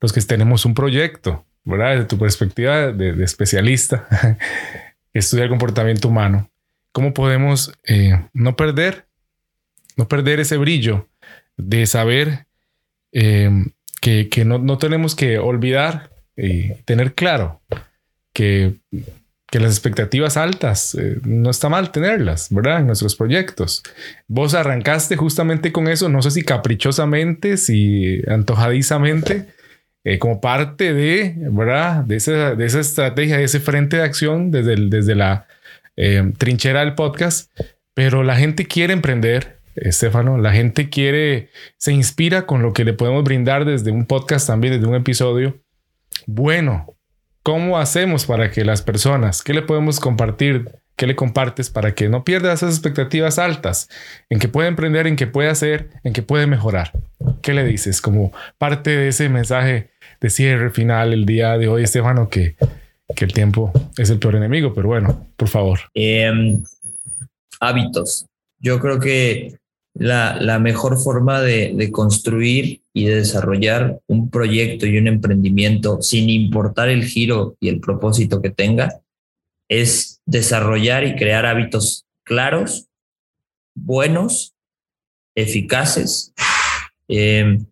los 0.00 0.12
que 0.12 0.20
tenemos 0.20 0.64
un 0.64 0.74
proyecto, 0.74 1.44
¿verdad? 1.64 1.92
Desde 1.92 2.04
tu 2.04 2.18
perspectiva 2.18 2.92
de, 2.92 3.22
especialista 3.24 4.06
que 5.12 5.18
estudia 5.18 5.44
el 5.44 5.50
comportamiento 5.50 6.08
humano, 6.08 6.50
¿cómo 6.92 7.14
podemos 7.14 7.72
eh, 7.84 8.20
no 8.32 8.56
perder, 8.56 9.06
no 9.96 10.08
perder 10.08 10.40
ese 10.40 10.56
brillo 10.56 11.08
de 11.56 11.86
saber 11.86 12.46
que, 13.12 14.28
que 14.28 14.44
no, 14.44 14.58
no, 14.58 14.76
tenemos 14.76 15.14
que 15.14 15.38
olvidar 15.38 16.10
y 16.36 16.74
tener 16.84 17.14
claro 17.14 17.62
que, 18.34 18.74
que 19.48 19.60
las 19.60 19.72
expectativas 19.72 20.36
altas 20.36 20.94
eh, 20.94 21.18
no 21.24 21.50
está 21.50 21.68
mal 21.68 21.92
tenerlas, 21.92 22.48
¿verdad? 22.50 22.80
En 22.80 22.86
nuestros 22.86 23.14
proyectos. 23.14 23.82
Vos 24.26 24.54
arrancaste 24.54 25.16
justamente 25.16 25.72
con 25.72 25.88
eso, 25.88 26.08
no 26.08 26.22
sé 26.22 26.30
si 26.32 26.42
caprichosamente, 26.42 27.56
si 27.56 28.22
antojadizamente, 28.26 29.46
eh, 30.04 30.18
como 30.18 30.40
parte 30.40 30.92
de, 30.92 31.34
¿verdad? 31.36 32.04
De 32.04 32.16
esa, 32.16 32.54
de 32.54 32.66
esa 32.66 32.80
estrategia, 32.80 33.38
de 33.38 33.44
ese 33.44 33.60
frente 33.60 33.98
de 33.98 34.02
acción 34.02 34.50
desde, 34.50 34.76
desde 34.88 35.14
la 35.14 35.46
eh, 35.96 36.32
trinchera 36.38 36.80
del 36.80 36.94
podcast. 36.94 37.50
Pero 37.94 38.22
la 38.22 38.36
gente 38.36 38.66
quiere 38.66 38.92
emprender, 38.92 39.58
Estefano, 39.76 40.38
la 40.38 40.52
gente 40.52 40.88
quiere, 40.88 41.50
se 41.78 41.92
inspira 41.92 42.46
con 42.46 42.62
lo 42.62 42.72
que 42.72 42.84
le 42.84 42.92
podemos 42.92 43.24
brindar 43.24 43.64
desde 43.64 43.90
un 43.90 44.06
podcast 44.06 44.46
también, 44.46 44.74
desde 44.74 44.86
un 44.86 44.94
episodio 44.94 45.60
bueno, 46.26 46.95
¿cómo 47.46 47.78
hacemos 47.78 48.26
para 48.26 48.50
que 48.50 48.64
las 48.64 48.82
personas, 48.82 49.44
qué 49.44 49.54
le 49.54 49.62
podemos 49.62 50.00
compartir, 50.00 50.68
qué 50.96 51.06
le 51.06 51.14
compartes 51.14 51.70
para 51.70 51.94
que 51.94 52.08
no 52.08 52.24
pierda 52.24 52.52
esas 52.52 52.74
expectativas 52.74 53.38
altas 53.38 53.88
en 54.28 54.40
que 54.40 54.48
puede 54.48 54.66
emprender, 54.66 55.06
en 55.06 55.14
que 55.14 55.28
puede 55.28 55.48
hacer, 55.48 55.90
en 56.02 56.12
que 56.12 56.22
puede 56.22 56.48
mejorar? 56.48 56.90
¿Qué 57.42 57.54
le 57.54 57.62
dices 57.62 58.00
como 58.00 58.32
parte 58.58 58.90
de 58.90 59.06
ese 59.06 59.28
mensaje 59.28 59.90
de 60.20 60.28
cierre 60.28 60.70
final 60.70 61.12
el 61.12 61.24
día 61.24 61.56
de 61.56 61.68
hoy, 61.68 61.84
Estefano, 61.84 62.28
que, 62.28 62.56
que 63.14 63.24
el 63.24 63.32
tiempo 63.32 63.70
es 63.96 64.10
el 64.10 64.18
peor 64.18 64.34
enemigo, 64.34 64.74
pero 64.74 64.88
bueno, 64.88 65.28
por 65.36 65.46
favor. 65.46 65.78
Em, 65.94 66.64
hábitos. 67.60 68.26
Yo 68.58 68.80
creo 68.80 68.98
que 68.98 69.54
la, 69.98 70.58
mejor 70.58 70.98
forma 70.98 71.40
de, 71.40 71.90
construir 71.90 72.82
y 72.92 73.06
de 73.06 73.16
desarrollar 73.16 74.00
un 74.06 74.30
proyecto 74.30 74.86
y 74.86 74.98
un 74.98 75.08
emprendimiento 75.08 76.02
sin 76.02 76.28
importar 76.28 76.88
el 76.88 77.04
giro 77.04 77.56
y 77.60 77.68
el 77.68 77.80
propósito 77.80 78.42
que 78.42 78.50
tenga 78.50 79.00
es 79.68 80.20
desarrollar 80.26 81.04
y 81.04 81.16
crear 81.16 81.46
hábitos 81.46 82.06
claros, 82.24 82.86
buenos, 83.74 84.54
eficaces 85.34 86.32
em, 87.08 87.66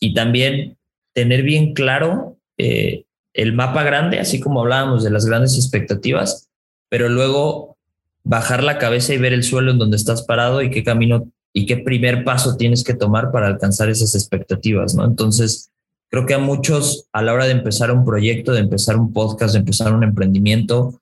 y 0.00 0.14
también 0.14 0.76
tener 1.14 1.42
bien 1.42 1.74
claro 1.74 2.38
eh, 2.58 3.04
el 3.34 3.52
mapa 3.52 3.82
grande, 3.82 4.18
así 4.18 4.40
como 4.40 4.60
hablábamos 4.60 5.04
de 5.04 5.10
las 5.10 5.26
grandes 5.26 5.56
expectativas, 5.56 6.48
pero 6.88 7.08
luego 7.08 7.76
bajar 8.24 8.62
la 8.62 8.78
cabeza 8.78 9.14
y 9.14 9.18
ver 9.18 9.32
el 9.32 9.44
suelo 9.44 9.70
en 9.72 9.78
donde 9.78 9.96
estás 9.96 10.22
parado 10.22 10.62
y 10.62 10.70
qué 10.70 10.82
camino 10.82 11.30
y 11.52 11.66
qué 11.66 11.76
primer 11.76 12.24
paso 12.24 12.56
tienes 12.56 12.84
que 12.84 12.94
tomar 12.94 13.32
para 13.32 13.46
alcanzar 13.46 13.88
esas 13.90 14.14
expectativas, 14.14 14.94
¿no? 14.94 15.04
Entonces, 15.04 15.70
creo 16.08 16.26
que 16.26 16.34
a 16.34 16.38
muchos 16.38 17.08
a 17.12 17.22
la 17.22 17.32
hora 17.32 17.46
de 17.46 17.52
empezar 17.52 17.90
un 17.90 18.04
proyecto, 18.04 18.52
de 18.52 18.60
empezar 18.60 18.96
un 18.96 19.12
podcast, 19.12 19.54
de 19.54 19.60
empezar 19.60 19.92
un 19.92 20.04
emprendimiento, 20.04 21.00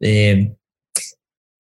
eh, 0.00 0.54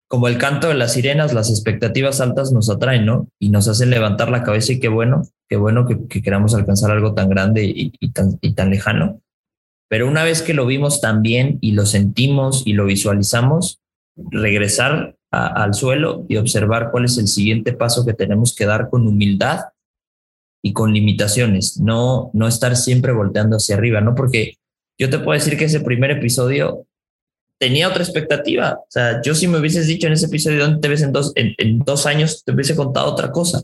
como 0.08 0.26
el 0.26 0.38
canto 0.38 0.68
de 0.68 0.74
las 0.74 0.94
sirenas, 0.94 1.34
las 1.34 1.50
expectativas 1.50 2.20
altas 2.22 2.50
nos 2.50 2.70
atraen, 2.70 3.04
¿no? 3.04 3.28
Y 3.38 3.50
nos 3.50 3.68
hacen 3.68 3.90
levantar 3.90 4.30
la 4.30 4.42
cabeza 4.42 4.72
y 4.72 4.80
qué 4.80 4.88
bueno, 4.88 5.22
qué 5.48 5.56
bueno 5.56 5.86
que, 5.86 6.22
queramos 6.22 6.54
alcanzar 6.54 6.90
algo 6.90 7.12
tan 7.12 7.28
grande 7.28 7.64
y, 7.64 8.10
tan, 8.12 8.38
y 8.40 8.54
tan 8.54 8.70
lejano. 8.70 9.20
Pero 9.88 10.08
una 10.08 10.24
vez 10.24 10.40
que 10.40 10.54
lo 10.54 10.64
vimos 10.64 11.02
tan 11.02 11.20
bien 11.20 11.58
y 11.60 11.72
lo 11.72 11.84
sentimos 11.84 12.62
y 12.66 12.72
lo 12.72 12.86
visualizamos, 12.86 13.80
regresar 14.16 15.17
al 15.30 15.74
suelo 15.74 16.24
y 16.28 16.36
observar 16.36 16.90
cuál 16.90 17.04
es 17.04 17.18
el 17.18 17.28
siguiente 17.28 17.72
paso 17.72 18.06
que 18.06 18.14
tenemos 18.14 18.54
que 18.54 18.66
dar 18.66 18.88
con 18.88 19.06
humildad 19.06 19.60
y 20.62 20.72
con 20.72 20.92
limitaciones, 20.92 21.78
no, 21.78 22.30
no 22.32 22.48
estar 22.48 22.76
siempre 22.76 23.12
volteando 23.12 23.56
hacia 23.56 23.76
arriba, 23.76 24.00
¿no? 24.00 24.14
Porque 24.14 24.54
yo 24.98 25.08
te 25.10 25.18
puedo 25.18 25.38
decir 25.38 25.56
que 25.56 25.66
ese 25.66 25.80
primer 25.80 26.10
episodio 26.10 26.86
tenía 27.58 27.88
otra 27.88 28.02
expectativa. 28.02 28.74
O 28.80 28.86
sea, 28.88 29.20
yo 29.22 29.34
si 29.34 29.46
me 29.46 29.58
hubieses 29.58 29.86
dicho 29.86 30.06
en 30.06 30.14
ese 30.14 30.26
episodio 30.26 30.64
dónde 30.64 30.80
te 30.80 30.88
ves 30.88 31.02
en 31.02 31.12
dos, 31.12 31.32
en, 31.36 31.78
dos 31.80 32.06
años, 32.06 32.42
te 32.44 32.52
hubiese 32.52 32.74
contado 32.74 33.10
otra 33.10 33.30
cosa. 33.30 33.62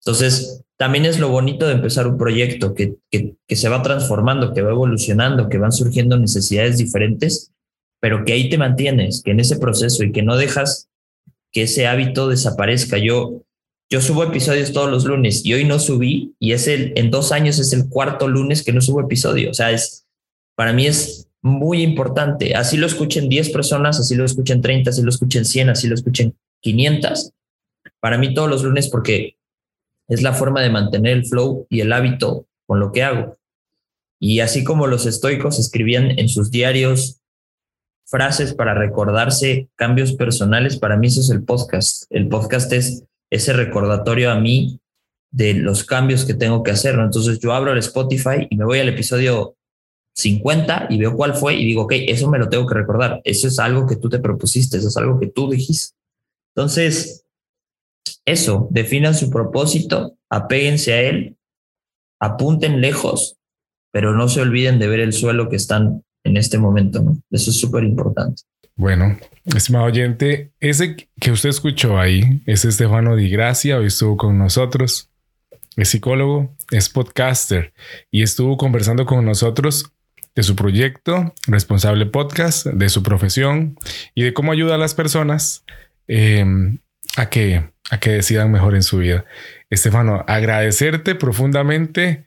Entonces, 0.00 0.62
también 0.76 1.04
es 1.04 1.20
lo 1.20 1.28
bonito 1.28 1.66
de 1.66 1.74
empezar 1.74 2.08
un 2.08 2.18
proyecto 2.18 2.74
que, 2.74 2.96
que, 3.10 3.36
que 3.46 3.56
se 3.56 3.68
va 3.68 3.82
transformando, 3.82 4.52
que 4.52 4.62
va 4.62 4.70
evolucionando, 4.70 5.48
que 5.48 5.58
van 5.58 5.70
surgiendo 5.70 6.18
necesidades 6.18 6.78
diferentes, 6.78 7.52
pero 8.00 8.24
que 8.24 8.32
ahí 8.32 8.48
te 8.48 8.58
mantienes, 8.58 9.22
que 9.22 9.30
en 9.30 9.38
ese 9.38 9.58
proceso 9.58 10.02
y 10.02 10.10
que 10.10 10.22
no 10.22 10.36
dejas 10.36 10.88
que 11.52 11.62
ese 11.62 11.86
hábito 11.86 12.28
desaparezca. 12.28 12.98
Yo, 12.98 13.42
yo 13.90 14.00
subo 14.00 14.24
episodios 14.24 14.72
todos 14.72 14.90
los 14.90 15.04
lunes 15.04 15.44
y 15.44 15.54
hoy 15.54 15.64
no 15.64 15.78
subí 15.78 16.34
y 16.40 16.52
es 16.52 16.66
el, 16.66 16.92
en 16.96 17.10
dos 17.10 17.30
años 17.30 17.58
es 17.58 17.72
el 17.72 17.88
cuarto 17.88 18.26
lunes 18.26 18.62
que 18.62 18.72
no 18.72 18.80
subo 18.80 19.00
episodio. 19.00 19.50
O 19.50 19.54
sea, 19.54 19.70
es, 19.70 20.06
para 20.54 20.72
mí 20.72 20.86
es 20.86 21.28
muy 21.42 21.82
importante. 21.82 22.54
Así 22.54 22.76
lo 22.76 22.86
escuchen 22.86 23.28
10 23.28 23.50
personas, 23.50 24.00
así 24.00 24.14
lo 24.14 24.24
escuchen 24.24 24.62
30, 24.62 24.90
así 24.90 25.02
lo 25.02 25.10
escuchen 25.10 25.44
100, 25.44 25.70
así 25.70 25.88
lo 25.88 25.94
escuchen 25.94 26.34
500. 26.60 27.32
Para 28.00 28.16
mí 28.18 28.32
todos 28.32 28.48
los 28.48 28.62
lunes 28.62 28.88
porque 28.88 29.36
es 30.08 30.22
la 30.22 30.32
forma 30.32 30.62
de 30.62 30.70
mantener 30.70 31.12
el 31.12 31.26
flow 31.26 31.66
y 31.68 31.80
el 31.80 31.92
hábito 31.92 32.46
con 32.66 32.80
lo 32.80 32.92
que 32.92 33.02
hago. 33.02 33.36
Y 34.18 34.40
así 34.40 34.62
como 34.62 34.86
los 34.86 35.04
estoicos 35.04 35.58
escribían 35.58 36.18
en 36.18 36.28
sus 36.28 36.50
diarios 36.50 37.21
frases 38.12 38.52
para 38.52 38.74
recordarse 38.74 39.70
cambios 39.74 40.12
personales, 40.12 40.76
para 40.76 40.98
mí 40.98 41.06
eso 41.06 41.20
es 41.20 41.30
el 41.30 41.44
podcast. 41.44 42.04
El 42.10 42.28
podcast 42.28 42.70
es 42.74 43.04
ese 43.30 43.54
recordatorio 43.54 44.30
a 44.30 44.38
mí 44.38 44.78
de 45.30 45.54
los 45.54 45.82
cambios 45.82 46.26
que 46.26 46.34
tengo 46.34 46.62
que 46.62 46.72
hacer. 46.72 46.94
Entonces 46.96 47.38
yo 47.38 47.54
abro 47.54 47.72
el 47.72 47.78
Spotify 47.78 48.46
y 48.50 48.56
me 48.58 48.66
voy 48.66 48.80
al 48.80 48.90
episodio 48.90 49.56
50 50.14 50.88
y 50.90 50.98
veo 50.98 51.16
cuál 51.16 51.32
fue 51.34 51.54
y 51.54 51.64
digo, 51.64 51.84
ok, 51.84 51.92
eso 52.06 52.28
me 52.28 52.38
lo 52.38 52.50
tengo 52.50 52.66
que 52.66 52.74
recordar. 52.74 53.22
Eso 53.24 53.48
es 53.48 53.58
algo 53.58 53.86
que 53.86 53.96
tú 53.96 54.10
te 54.10 54.18
propusiste, 54.18 54.76
eso 54.76 54.88
es 54.88 54.96
algo 54.98 55.18
que 55.18 55.28
tú 55.28 55.50
dijiste. 55.50 55.96
Entonces, 56.54 57.24
eso, 58.26 58.68
definan 58.70 59.14
su 59.14 59.30
propósito, 59.30 60.18
apéguense 60.28 60.92
a 60.92 61.00
él, 61.00 61.38
apunten 62.20 62.82
lejos, 62.82 63.38
pero 63.90 64.12
no 64.12 64.28
se 64.28 64.42
olviden 64.42 64.78
de 64.78 64.88
ver 64.88 65.00
el 65.00 65.14
suelo 65.14 65.48
que 65.48 65.56
están 65.56 66.04
en 66.24 66.36
este 66.36 66.58
momento, 66.58 67.02
¿no? 67.02 67.16
Eso 67.30 67.50
es 67.50 67.58
súper 67.58 67.84
importante. 67.84 68.42
Bueno, 68.74 69.18
estimado 69.54 69.84
oyente, 69.84 70.52
ese 70.58 70.96
que 71.20 71.30
usted 71.30 71.50
escuchó 71.50 71.98
ahí 71.98 72.42
es 72.46 72.64
Estefano 72.64 73.16
Di 73.16 73.28
Gracia, 73.28 73.76
hoy 73.78 73.86
estuvo 73.86 74.16
con 74.16 74.38
nosotros, 74.38 75.10
es 75.76 75.88
psicólogo, 75.88 76.54
es 76.70 76.88
podcaster 76.88 77.72
y 78.10 78.22
estuvo 78.22 78.56
conversando 78.56 79.04
con 79.04 79.24
nosotros 79.24 79.92
de 80.34 80.42
su 80.42 80.56
proyecto, 80.56 81.34
responsable 81.46 82.06
podcast, 82.06 82.66
de 82.66 82.88
su 82.88 83.02
profesión 83.02 83.76
y 84.14 84.22
de 84.22 84.32
cómo 84.32 84.52
ayuda 84.52 84.76
a 84.76 84.78
las 84.78 84.94
personas 84.94 85.64
em, 86.08 86.78
a, 87.16 87.28
que, 87.28 87.70
a 87.90 88.00
que 88.00 88.10
decidan 88.10 88.50
mejor 88.50 88.74
en 88.74 88.82
su 88.82 88.98
vida. 88.98 89.26
Estefano, 89.68 90.24
agradecerte 90.26 91.14
profundamente 91.14 92.26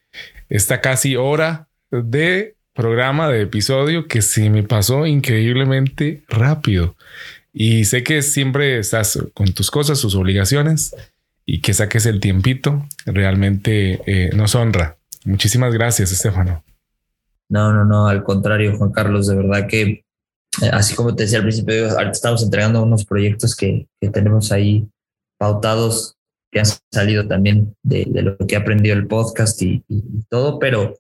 esta 0.50 0.82
casi 0.82 1.16
hora 1.16 1.68
de 1.92 2.55
programa 2.76 3.30
de 3.30 3.42
episodio 3.42 4.08
que 4.08 4.22
se 4.22 4.50
me 4.50 4.62
pasó 4.62 5.08
increíblemente 5.08 6.24
rápido. 6.28 6.96
Y 7.54 7.86
sé 7.86 8.04
que 8.04 8.22
siempre 8.22 8.78
estás 8.78 9.18
con 9.34 9.54
tus 9.54 9.72
cosas, 9.72 10.02
tus 10.02 10.14
obligaciones 10.14 10.94
y 11.46 11.62
que 11.62 11.74
saques 11.74 12.06
el 12.06 12.20
tiempito 12.20 12.86
realmente 13.06 14.02
eh, 14.06 14.30
nos 14.36 14.56
honra. 14.56 14.98
Muchísimas 15.24 15.74
gracias, 15.74 16.12
Estefano. 16.12 16.64
No, 17.48 17.72
no, 17.72 17.86
no, 17.86 18.08
al 18.08 18.24
contrario, 18.24 18.78
Juan 18.78 18.92
Carlos, 18.92 19.28
de 19.28 19.36
verdad 19.36 19.68
que, 19.68 19.82
eh, 20.62 20.70
así 20.74 20.96
como 20.96 21.16
te 21.16 21.24
decía 21.24 21.38
al 21.38 21.46
principio, 21.46 21.92
ahorita 21.92 22.12
estamos 22.12 22.44
entregando 22.44 22.84
unos 22.84 23.06
proyectos 23.06 23.56
que, 23.56 23.88
que 24.02 24.10
tenemos 24.10 24.52
ahí 24.52 24.86
pautados, 25.38 26.18
que 26.52 26.60
han 26.60 26.66
salido 26.92 27.26
también 27.26 27.74
de, 27.84 28.06
lo 28.22 28.38
que 28.38 28.56
he 28.56 28.58
aprendido 28.58 28.96
el 28.96 29.08
podcast 29.08 29.62
y 29.62 29.82
todo, 30.30 30.60
pero 30.60 30.96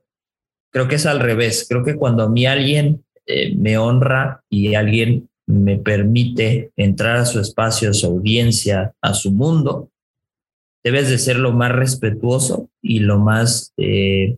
Creo 0.75 0.89
que 0.89 0.95
es 0.95 1.05
al 1.05 1.21
revés. 1.21 1.65
Creo 1.69 1.85
que 1.85 1.95
cuando 1.95 2.23
a 2.23 2.29
mí 2.29 2.45
alguien 2.45 3.05
eh, 3.25 3.55
me 3.55 3.77
honra 3.77 4.43
y 4.49 4.75
alguien 4.75 5.29
me 5.47 5.77
permite 5.77 6.73
entrar 6.75 7.15
a 7.15 7.25
su 7.25 7.39
espacio, 7.39 7.91
a 7.91 7.93
su 7.93 8.07
audiencia, 8.07 8.93
a 9.01 9.13
su 9.13 9.31
mundo, 9.31 9.89
debes 10.83 11.09
de 11.09 11.17
ser 11.17 11.37
lo 11.37 11.53
más 11.53 11.71
respetuoso 11.71 12.69
y 12.81 12.99
lo 12.99 13.19
más 13.19 13.71
eh, 13.77 14.35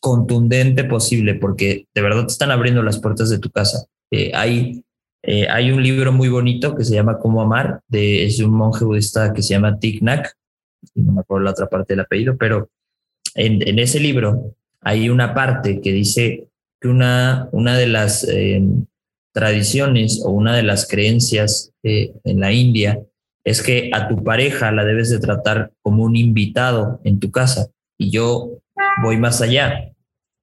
contundente 0.00 0.84
posible, 0.84 1.36
porque 1.36 1.86
de 1.94 2.02
verdad 2.02 2.26
te 2.26 2.32
están 2.32 2.50
abriendo 2.50 2.82
las 2.82 3.00
puertas 3.00 3.30
de 3.30 3.38
tu 3.38 3.48
casa. 3.48 3.86
Eh, 4.10 4.32
hay, 4.34 4.84
hay 5.48 5.72
un 5.72 5.82
libro 5.82 6.12
muy 6.12 6.28
bonito 6.28 6.76
que 6.76 6.84
se 6.84 6.92
llama 6.92 7.18
Cómo 7.18 7.40
Amar, 7.40 7.80
de, 7.88 8.26
es 8.26 8.38
un 8.40 8.50
monje 8.50 8.84
budista 8.84 9.32
que 9.32 9.40
se 9.40 9.54
llama 9.54 9.78
Thich 9.78 10.02
Nhat, 10.02 10.26
no 10.94 11.12
me 11.12 11.20
acuerdo 11.22 11.44
la 11.44 11.52
otra 11.52 11.70
parte 11.70 11.94
del 11.94 12.00
apellido, 12.00 12.36
pero 12.36 12.68
en, 13.34 13.78
ese 13.78 14.00
libro 14.00 14.54
hay 14.80 15.08
una 15.08 15.34
parte 15.34 15.80
que 15.80 15.92
dice 15.92 16.48
que 16.80 16.88
una, 16.88 17.48
una 17.52 17.76
de 17.76 17.86
las 17.86 18.24
em, 18.24 18.86
tradiciones 19.32 20.22
o 20.24 20.30
una 20.30 20.56
de 20.56 20.62
las 20.62 20.88
creencias 20.88 21.72
eh, 21.82 22.12
en 22.24 22.40
la 22.40 22.52
India 22.52 23.00
es 23.44 23.62
que 23.62 23.90
a 23.92 24.08
tu 24.08 24.22
pareja 24.22 24.72
la 24.72 24.84
debes 24.84 25.10
de 25.10 25.18
tratar 25.18 25.72
como 25.82 26.04
un 26.04 26.16
invitado 26.16 27.00
en 27.04 27.20
tu 27.20 27.30
casa. 27.30 27.68
Y 27.98 28.10
yo 28.10 28.60
voy 29.02 29.16
más 29.16 29.40
allá. 29.40 29.92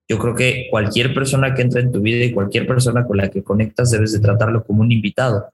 Yo 0.09 0.17
creo 0.19 0.35
que 0.35 0.67
cualquier 0.71 1.13
persona 1.13 1.53
que 1.53 1.61
entra 1.61 1.81
en 1.81 1.91
tu 1.91 2.01
vida 2.01 2.23
y 2.23 2.31
cualquier 2.31 2.65
persona 2.65 3.05
con 3.05 3.17
la 3.17 3.29
que 3.29 3.43
conectas 3.43 3.91
debes 3.91 4.13
de 4.13 4.19
tratarlo 4.19 4.63
como 4.63 4.81
un 4.81 4.91
invitado. 4.91 5.49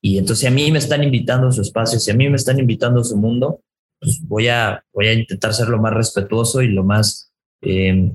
Y 0.00 0.18
entonces 0.18 0.40
si 0.40 0.46
a 0.46 0.50
mí 0.50 0.70
me 0.70 0.78
están 0.78 1.02
invitando 1.02 1.48
a 1.48 1.52
su 1.52 1.60
espacio, 1.60 1.98
si 1.98 2.10
a 2.10 2.14
mí 2.14 2.28
me 2.28 2.36
están 2.36 2.58
invitando 2.58 3.00
a 3.00 3.04
su 3.04 3.16
mundo, 3.16 3.60
pues 4.00 4.20
voy 4.22 4.48
a, 4.48 4.82
voy 4.92 5.08
a 5.08 5.12
intentar 5.12 5.52
ser 5.54 5.68
lo 5.68 5.78
más 5.78 5.92
respetuoso 5.92 6.62
y 6.62 6.68
lo 6.68 6.84
más 6.84 7.30
eh, 7.62 8.12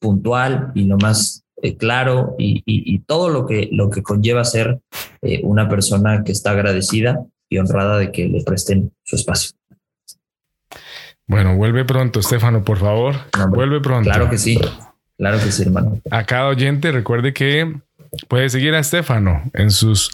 puntual 0.00 0.72
y 0.74 0.84
lo 0.84 0.98
más 0.98 1.44
eh, 1.62 1.76
claro 1.76 2.34
y, 2.38 2.98
todo 3.06 3.28
lo 3.28 3.46
que, 3.46 3.68
lo 3.72 3.90
que 3.90 4.02
conlleva 4.02 4.44
ser 4.44 4.80
eh, 5.22 5.40
una 5.42 5.68
persona 5.68 6.22
que 6.24 6.32
está 6.32 6.52
agradecida 6.52 7.24
y 7.48 7.58
honrada 7.58 7.98
de 7.98 8.12
que 8.12 8.28
le 8.28 8.42
presten 8.42 8.92
su 9.02 9.16
espacio. 9.16 9.52
Bueno, 11.26 11.56
vuelve 11.56 11.84
pronto, 11.84 12.20
Estefano, 12.20 12.64
por 12.64 12.78
favor. 12.78 13.14
vuelve 13.50 13.80
pronto. 13.80 14.10
Claro 14.10 14.28
que 14.28 14.38
sí. 14.38 14.58
Claro 15.16 15.38
que 15.38 15.52
sí, 15.52 15.62
hermano. 15.62 16.00
A 16.10 16.24
cada 16.24 16.48
oyente, 16.48 16.90
recuerde 16.92 17.32
que 17.32 17.76
puede 18.28 18.48
seguir 18.48 18.74
a 18.74 18.80
Estefano 18.80 19.42
en 19.54 19.70
sus 19.70 20.10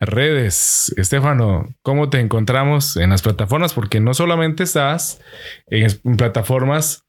redes. 0.00 0.92
Estefano, 0.96 1.68
¿cómo 1.82 2.08
te 2.08 2.18
encontramos 2.18 2.96
en 2.96 3.10
las 3.10 3.22
plataformas? 3.22 3.74
Porque 3.74 4.00
no 4.00 4.14
solamente 4.14 4.62
estás 4.62 5.20
en, 5.66 6.16
plataformas 6.16 7.04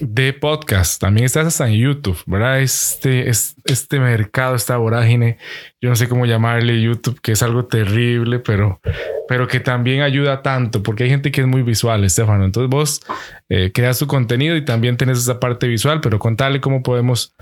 de 0.00 0.32
podcast, 0.32 1.00
también 1.00 1.24
estás 1.24 1.46
hasta 1.46 1.68
en 1.68 1.74
YouTube, 1.74 2.20
¿verdad? 2.26 2.60
Este, 2.60 3.30
este 3.30 4.00
mercado, 4.00 4.56
esta 4.56 4.76
vorágine, 4.76 5.38
yo 5.80 5.88
no 5.88 5.96
sé 5.96 6.08
cómo 6.08 6.26
llamarle 6.26 6.82
YouTube, 6.82 7.20
que 7.20 7.32
es 7.32 7.42
algo 7.42 7.66
terrible, 7.66 8.40
pero, 8.40 8.80
pero 9.28 9.46
que 9.46 9.60
también 9.60 10.02
ayuda 10.02 10.42
tanto, 10.42 10.82
porque 10.82 11.04
hay 11.04 11.10
gente 11.10 11.30
que 11.30 11.42
es 11.42 11.46
muy 11.46 11.62
visual, 11.62 12.04
Estefano. 12.04 12.44
Entonces 12.44 12.68
vos 12.68 13.02
eh, 13.48 13.70
creas 13.72 13.98
tu 13.98 14.06
contenido 14.06 14.56
y 14.56 14.64
también 14.64 14.96
tenés 14.96 15.18
esa 15.18 15.38
parte 15.38 15.68
visual, 15.68 16.00
pero 16.00 16.18
contale 16.18 16.60
cómo 16.60 16.82
podemos 16.82 17.34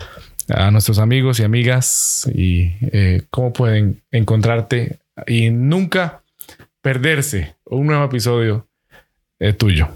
a 0.48 0.70
nuestros 0.70 0.98
amigos 0.98 1.40
y 1.40 1.44
amigas 1.44 2.30
y 2.34 2.72
eh, 2.80 3.22
cómo 3.30 3.52
pueden 3.52 4.02
encontrarte 4.10 4.98
y 5.26 5.50
nunca 5.50 6.22
perderse 6.80 7.56
un 7.64 7.86
nuevo 7.86 8.04
episodio 8.04 8.66
eh, 9.38 9.52
tuyo. 9.52 9.88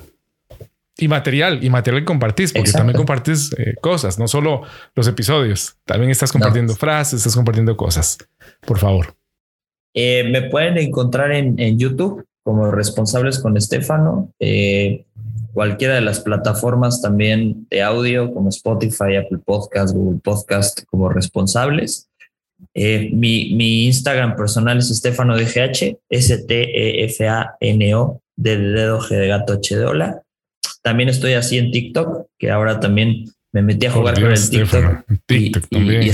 Y 0.99 1.09
material, 1.09 1.63
y 1.63 1.69
material 1.69 2.03
que 2.03 2.07
compartís, 2.07 2.53
porque 2.55 2.73
también 2.73 2.97
compartís 2.97 3.53
eh, 3.59 3.75
cosas, 3.83 4.19
no 4.19 4.29
solo 4.29 4.63
los 4.95 5.07
episodios, 5.07 5.77
también 5.85 6.11
estás 6.11 6.33
compartiendo 6.33 6.75
frases, 6.75 7.21
estás 7.21 7.37
compartiendo 7.37 7.77
cosas. 7.77 8.17
Por 8.67 8.79
favor. 8.79 9.15
me 9.95 10.43
pueden 10.51 10.79
encontrar 10.79 11.33
en, 11.33 11.59
en, 11.59 11.79
YouTube 11.79 12.25
como 12.43 12.71
responsables 12.71 13.41
con 13.41 13.59
Estefano 13.59 14.33
cualquiera 15.57 15.95
de 15.95 16.03
las 16.03 16.21
plataformas 16.21 17.01
también 17.01 17.67
de 17.71 17.83
audio 17.83 18.31
como 18.35 18.51
Spotify, 18.51 19.17
Apple 19.17 19.39
Podcast, 19.43 19.95
Google 19.95 20.21
Podcast 20.23 20.85
como 20.85 21.09
responsables. 21.09 22.11
Eh, 22.75 23.09
mi, 23.15 23.55
mi, 23.55 23.87
Instagram 23.87 24.37
personal 24.37 24.77
es 24.77 24.91
Estefano 24.91 25.35
DGH, 25.35 25.97
S-T-E-F-A-N-O, 26.11 27.41
de 28.37 28.59
dedo 28.59 29.01
G 29.01 29.17
de 29.17 29.29
gato 29.29 29.55
H 29.55 29.79
de 29.79 29.87
hola. 29.87 30.21
También 30.83 31.09
estoy 31.09 31.33
así 31.33 31.57
en 31.57 31.71
TikTok, 31.71 32.27
que 32.39 32.51
ahora 32.51 32.79
también 32.79 33.25
me 33.51 33.63
metí 33.63 33.87
a 33.87 33.93
jugar 33.93 34.21
con 34.21 34.33
el 34.33 34.51
TikTok. 34.51 35.07
TikTok 35.25 35.73
y, 35.73 36.11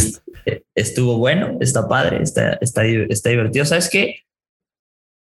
estuvo 0.77 1.19
bueno, 1.19 1.59
está 1.61 1.89
padre, 1.89 2.23
está, 2.23 2.53
está, 2.61 2.85
está 2.87 3.31
divertido. 3.31 3.65
¿Sabes 3.65 3.91
qué? 3.91 4.21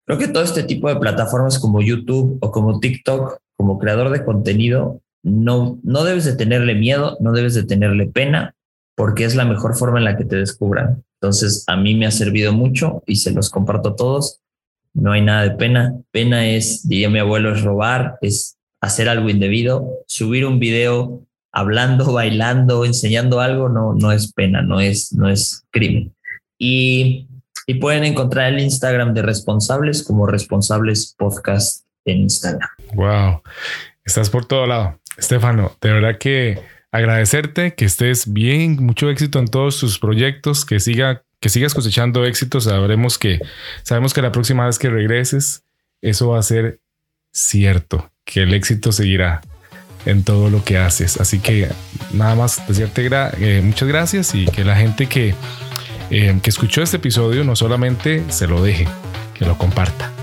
Creo 0.05 0.18
que 0.18 0.30
todo 0.30 0.43
este 0.43 0.64
tipo 0.64 0.88
de 0.88 0.95
plataformas 0.95 1.60
como 1.60 1.82
YouTube 1.82 2.38
o 2.39 2.51
como 2.51 2.80
TikTok 2.80 3.41
como 3.58 3.80
creador 3.80 4.12
de 4.12 4.24
contenido, 4.24 5.01
no, 5.24 5.80
no 5.84 6.03
debes 6.03 6.26
de 6.26 6.36
tenerle 6.36 6.76
miedo, 6.76 7.18
no 7.20 7.34
debes 7.34 7.53
de 7.55 7.64
tenerle 7.64 8.08
pena, 8.08 8.55
porque 8.95 9.26
es 9.26 9.36
la 9.36 9.45
mejor 9.45 9.76
forma 9.76 9.99
en 9.99 10.05
la 10.05 10.18
que 10.18 10.26
te 10.26 10.38
descubran. 10.38 11.03
Entonces, 11.20 11.64
a 11.68 11.76
mí 11.76 11.95
me 11.95 12.05
ha 12.05 12.12
servido 12.12 12.53
mucho 12.53 13.03
y 13.05 13.18
se 13.18 13.32
los 13.32 13.49
comparto 13.49 13.89
a 13.89 13.95
todos. 13.95 14.39
No 14.93 15.12
hay 15.12 15.22
nada 15.22 15.43
de 15.43 15.51
pena. 15.51 15.95
Pena 16.12 16.47
es, 16.47 16.88
diría 16.88 17.10
mi 17.10 17.20
abuelo, 17.20 17.53
es 17.53 17.64
robar, 17.64 18.18
es 18.22 18.58
hacer 18.82 19.10
algo 19.10 19.30
indebido. 19.30 19.89
Subir 20.08 20.45
un 20.45 20.60
video 20.60 21.26
hablando, 21.51 22.14
bailando, 22.14 22.86
enseñando 22.86 23.39
algo, 23.41 23.70
no, 23.70 23.93
no 23.93 24.12
es 24.12 24.32
pena, 24.32 24.62
no 24.62 24.80
es, 24.80 25.14
no 25.14 25.28
es 25.30 25.64
crimen. 25.72 26.14
Y, 26.60 27.28
y 27.66 27.76
pueden 27.76 28.03
encontrar 28.03 28.53
el 28.53 28.62
Instagram 28.62 29.14
de 29.14 29.24
responsables 29.24 30.03
como 30.03 30.28
responsables 30.28 31.16
podcast 31.18 31.86
en 32.12 32.20
Instagram. 32.20 32.70
Wow, 32.93 33.41
estás 34.05 34.30
por 34.30 34.45
todo 34.45 34.66
lado. 34.66 34.99
Estefano, 35.18 35.76
de 35.82 35.91
verdad 35.91 36.18
que 36.18 36.60
agradecerte, 36.91 37.74
que 37.74 37.86
estés 37.86 38.32
bien, 38.32 38.84
mucho 38.84 39.10
éxito 39.10 39.39
en 39.39 39.47
todos 39.47 39.80
tus 39.80 39.99
proyectos, 39.99 40.66
que 40.66 40.80
siga, 40.80 41.24
que 41.39 41.49
sigas 41.49 41.74
cosechando 41.74 42.26
éxitos. 42.26 42.66
Sabremos 42.66 43.18
que, 43.18 43.39
sabemos 43.84 44.14
que 44.14 44.22
la 44.22 44.32
próxima 44.32 44.66
vez 44.66 44.80
que 44.80 44.89
regreses, 44.89 45.64
eso 46.01 46.30
va 46.30 46.39
a 46.39 46.43
ser 46.43 46.80
cierto, 47.32 48.12
que 48.26 48.43
el 48.43 48.53
éxito 48.53 48.91
seguirá 48.91 49.41
en 50.05 50.24
todo 50.24 50.49
lo 50.49 50.64
que 50.64 50.78
haces. 50.78 51.20
Así 51.20 51.39
que 51.39 51.70
nada 52.14 52.36
más 52.36 52.66
decirte 52.68 53.10
eh, 53.39 53.62
muchas 53.64 53.88
gracias 53.88 54.36
y 54.36 54.45
que 54.45 54.64
la 54.64 54.76
gente 54.76 55.08
que, 55.08 55.36
eh, 56.10 56.39
que 56.41 56.49
escuchó 56.49 56.82
este 56.82 56.97
episodio 56.97 57.43
no 57.43 57.55
solamente 57.55 58.24
se 58.30 58.47
lo 58.47 58.64
deje, 58.64 58.88
que 59.34 59.45
lo 59.45 59.58
comparta. 59.58 60.16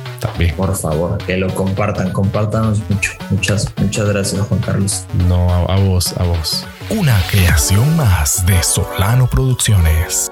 Por 0.56 0.74
favor, 0.76 1.18
que 1.18 1.36
lo 1.36 1.52
compartan, 1.54 2.12
compártanos 2.12 2.80
mucho. 2.88 3.12
Muchas, 3.30 3.72
muchas 3.76 4.08
gracias, 4.08 4.46
Juan 4.46 4.60
Carlos. 4.60 5.04
No, 5.28 5.48
a, 5.50 5.74
a 5.74 5.78
vos, 5.78 6.14
a 6.18 6.24
vos. 6.24 6.66
Una 6.90 7.20
creación 7.30 7.96
más 7.96 8.44
de 8.46 8.62
Solano 8.62 9.26
Producciones. 9.26 10.30